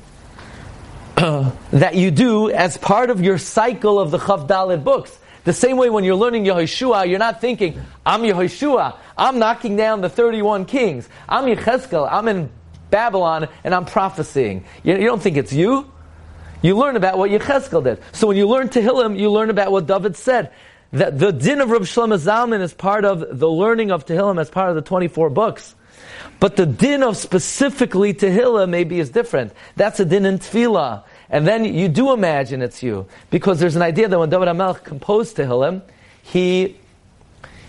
that 1.15 1.95
you 1.95 2.11
do 2.11 2.49
as 2.49 2.77
part 2.77 3.09
of 3.09 3.21
your 3.21 3.37
cycle 3.37 3.99
of 3.99 4.11
the 4.11 4.17
Chavdalid 4.17 4.83
books. 4.83 5.17
The 5.43 5.53
same 5.53 5.77
way 5.77 5.89
when 5.89 6.03
you're 6.03 6.15
learning 6.15 6.45
Yehoshua, 6.45 7.09
you're 7.09 7.19
not 7.19 7.41
thinking, 7.41 7.81
I'm 8.05 8.21
Yehoshua, 8.21 8.97
I'm 9.17 9.39
knocking 9.39 9.75
down 9.75 10.01
the 10.01 10.09
31 10.09 10.65
kings, 10.65 11.07
I'm 11.27 11.45
Yechezkel, 11.45 12.07
I'm 12.11 12.27
in 12.27 12.49
Babylon, 12.89 13.47
and 13.63 13.73
I'm 13.73 13.85
prophesying. 13.85 14.65
You, 14.83 14.95
you 14.95 15.05
don't 15.05 15.21
think 15.21 15.37
it's 15.37 15.53
you. 15.53 15.89
You 16.61 16.77
learn 16.77 16.95
about 16.95 17.17
what 17.17 17.31
Yechezkel 17.31 17.83
did. 17.83 18.01
So 18.11 18.27
when 18.27 18.37
you 18.37 18.47
learn 18.47 18.69
Tehillim, 18.69 19.17
you 19.17 19.31
learn 19.31 19.49
about 19.49 19.71
what 19.71 19.87
David 19.87 20.17
said 20.17 20.51
that 20.91 21.19
the 21.19 21.31
din 21.31 21.61
of 21.61 21.69
Reb 21.69 21.83
Shlomo 21.83 22.17
Zalman 22.17 22.61
is 22.61 22.73
part 22.73 23.05
of 23.05 23.39
the 23.39 23.49
learning 23.49 23.91
of 23.91 24.05
Tehillim 24.05 24.41
as 24.41 24.49
part 24.49 24.69
of 24.69 24.75
the 24.75 24.81
24 24.81 25.29
books. 25.29 25.75
But 26.39 26.55
the 26.55 26.65
din 26.65 27.03
of 27.03 27.17
specifically 27.17 28.13
Tehillim 28.13 28.69
maybe 28.69 28.99
is 28.99 29.09
different. 29.09 29.53
That's 29.75 29.99
a 29.99 30.05
din 30.05 30.25
in 30.25 30.39
Tefillah. 30.39 31.03
And 31.29 31.45
then 31.47 31.65
you 31.65 31.87
do 31.87 32.11
imagine 32.11 32.61
it's 32.61 32.81
you. 32.81 33.07
Because 33.29 33.59
there's 33.59 33.75
an 33.75 33.81
idea 33.81 34.07
that 34.07 34.17
when 34.17 34.29
David 34.29 34.47
HaMelech 34.47 34.83
composed 34.83 35.37
Tehillim, 35.37 35.81
he, 36.23 36.77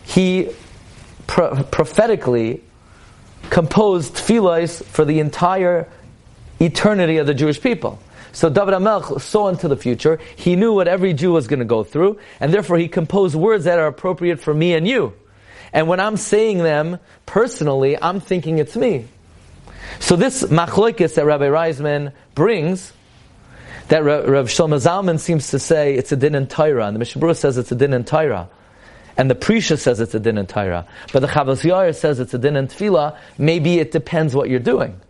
he 0.05 0.49
pro- 1.27 1.62
prophetically 1.64 2.62
composed 3.51 4.14
tefillahs 4.14 4.83
for 4.85 5.05
the 5.05 5.20
entire 5.20 5.88
eternity 6.59 7.18
of 7.18 7.27
the 7.27 7.35
Jewish 7.35 7.61
people. 7.61 7.99
So 8.33 8.49
David 8.49 8.75
HaMelech 8.75 9.20
saw 9.20 9.49
into 9.49 9.68
the 9.68 9.77
future. 9.77 10.18
He 10.37 10.57
knew 10.57 10.73
what 10.73 10.88
every 10.88 11.12
Jew 11.12 11.33
was 11.33 11.49
going 11.49 11.59
to 11.59 11.64
go 11.64 11.85
through, 11.85 12.18
and 12.38 12.55
therefore 12.55 12.79
he 12.79 12.88
composed 12.88 13.35
words 13.35 13.64
that 13.64 13.79
are 13.79 13.87
appropriate 13.87 14.40
for 14.40 14.55
me 14.55 14.75
and 14.75 14.87
you. 14.87 15.14
And 15.73 15.88
when 15.88 16.01
I'm 16.01 16.16
saying 16.16 16.59
them 16.59 16.99
personally, 17.27 18.01
I'm 18.01 18.20
thinking 18.20 18.59
it's 18.59 18.77
me. 18.77 19.07
So 19.99 20.16
this 20.16 20.44
machlokes 20.44 21.14
that 21.14 21.25
Rabbi 21.25 21.46
Reisman 21.46 22.12
brings, 22.35 22.92
that 23.90 24.05
Rav 24.05 24.46
Shlomo 24.46 24.76
Zalman 24.76 25.18
seems 25.18 25.50
to 25.50 25.59
say 25.59 25.94
it's 25.94 26.12
a 26.12 26.16
din 26.16 26.37
in 26.37 26.46
Torah, 26.46 26.87
and 26.87 26.94
the 26.94 27.00
Mishnah 27.00 27.20
Berurah 27.20 27.37
says 27.37 27.59
it's 27.59 27.72
a 27.72 27.74
din 27.74 27.92
in 27.92 28.05
Torah. 28.05 28.48
And 29.16 29.29
the 29.29 29.35
Prisha 29.35 29.76
says 29.76 29.98
it's 29.98 30.14
a 30.14 30.20
din 30.20 30.38
in 30.38 30.46
Torah. 30.46 30.87
But 31.12 31.20
the 31.20 31.26
Chavos 31.26 31.68
Yair 31.68 31.94
says 31.94 32.20
it's 32.20 32.33
a 32.33 32.38
din 32.38 32.55
in 32.55 32.68
Tefillah. 32.68 33.18
Maybe 33.37 33.81
it 33.81 33.90
depends 33.90 34.35
what 34.35 34.48
you're 34.48 34.61
doing. 34.61 35.00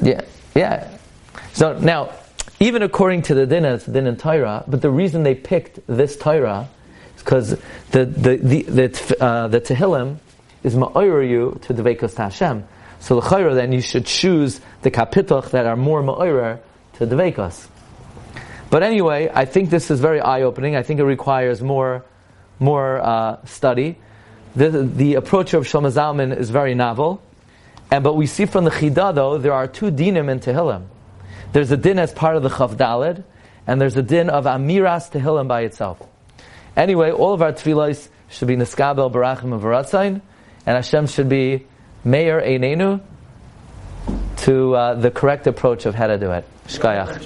Yeah, 0.00 0.22
yeah. 0.54 0.98
So 1.52 1.78
now, 1.78 2.14
even 2.58 2.82
according 2.82 3.22
to 3.22 3.34
the 3.34 3.46
din, 3.46 3.66
it's 3.66 3.84
din 3.84 4.06
in 4.06 4.16
Torah, 4.16 4.64
but 4.66 4.80
the 4.80 4.90
reason 4.90 5.22
they 5.22 5.34
picked 5.34 5.80
this 5.86 6.16
Torah 6.16 6.66
is 7.14 7.22
because 7.22 7.50
the 7.90 8.06
the 8.06 8.36
the 8.36 8.62
the, 8.62 9.16
uh, 9.22 9.48
the 9.48 9.60
Tehillim 9.60 10.16
is 10.62 10.74
ma'oyer 10.74 11.28
you 11.28 11.60
to 11.62 11.74
the 11.74 11.82
Veikos 11.82 12.16
Hashem. 12.16 12.66
So 13.02 13.16
the 13.16 13.26
khayr 13.26 13.52
then 13.52 13.72
you 13.72 13.80
should 13.80 14.06
choose 14.06 14.60
the 14.82 14.90
kapituch 14.92 15.50
that 15.50 15.66
are 15.66 15.74
more 15.74 16.04
ma'oyer 16.04 16.60
to 16.94 17.06
the 17.06 17.16
Veikos. 17.16 17.66
But 18.70 18.84
anyway, 18.84 19.28
I 19.34 19.44
think 19.44 19.70
this 19.70 19.90
is 19.90 19.98
very 19.98 20.20
eye-opening. 20.20 20.76
I 20.76 20.84
think 20.84 21.00
it 21.00 21.04
requires 21.04 21.60
more 21.60 22.04
more 22.60 23.00
uh, 23.00 23.44
study. 23.44 23.98
The, 24.54 24.70
the 24.70 25.14
approach 25.14 25.52
of 25.52 25.64
Shlomo 25.64 25.90
Zalman 25.90 26.36
is 26.36 26.50
very 26.50 26.76
novel. 26.76 27.20
And 27.90 28.04
but 28.04 28.14
we 28.14 28.26
see 28.26 28.46
from 28.46 28.62
the 28.62 28.70
Chida 28.70 29.12
though, 29.12 29.36
there 29.36 29.52
are 29.52 29.66
two 29.66 29.90
dinim 29.90 30.30
in 30.30 30.38
Tehillim. 30.38 30.86
There's 31.52 31.72
a 31.72 31.76
din 31.76 31.98
as 31.98 32.12
part 32.12 32.36
of 32.36 32.44
the 32.44 32.50
Chavdalid, 32.50 33.24
and 33.66 33.80
there's 33.80 33.96
a 33.96 34.02
din 34.02 34.30
of 34.30 34.44
Amiras 34.44 35.10
Tehillim 35.10 35.48
by 35.48 35.62
itself. 35.62 36.00
Anyway, 36.76 37.10
all 37.10 37.34
of 37.34 37.42
our 37.42 37.52
tefillahs 37.52 38.08
should 38.30 38.46
be 38.46 38.54
Niskabel 38.54 39.10
Barachim 39.10 39.52
and 39.52 39.60
Varatzain, 39.60 40.20
and 40.66 40.76
Hashem 40.76 41.08
should 41.08 41.28
be 41.28 41.66
Meir 42.04 42.40
Einenu 42.40 43.00
to 44.38 44.74
uh, 44.74 44.94
the 44.94 45.10
correct 45.10 45.46
approach 45.46 45.86
of 45.86 45.94
how 45.94 46.08
to 46.08 46.18
do 46.18 46.32
it. 46.32 46.44
Shkayach. 46.66 47.22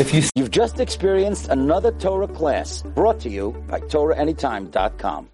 If 0.00 0.12
you 0.12 0.22
You've 0.34 0.50
just 0.50 0.80
experienced 0.80 1.48
another 1.48 1.92
Torah 1.92 2.26
class 2.26 2.82
brought 2.82 3.20
to 3.20 3.28
you 3.28 3.52
by 3.68 3.80
TorahAnytime.com. 3.80 5.28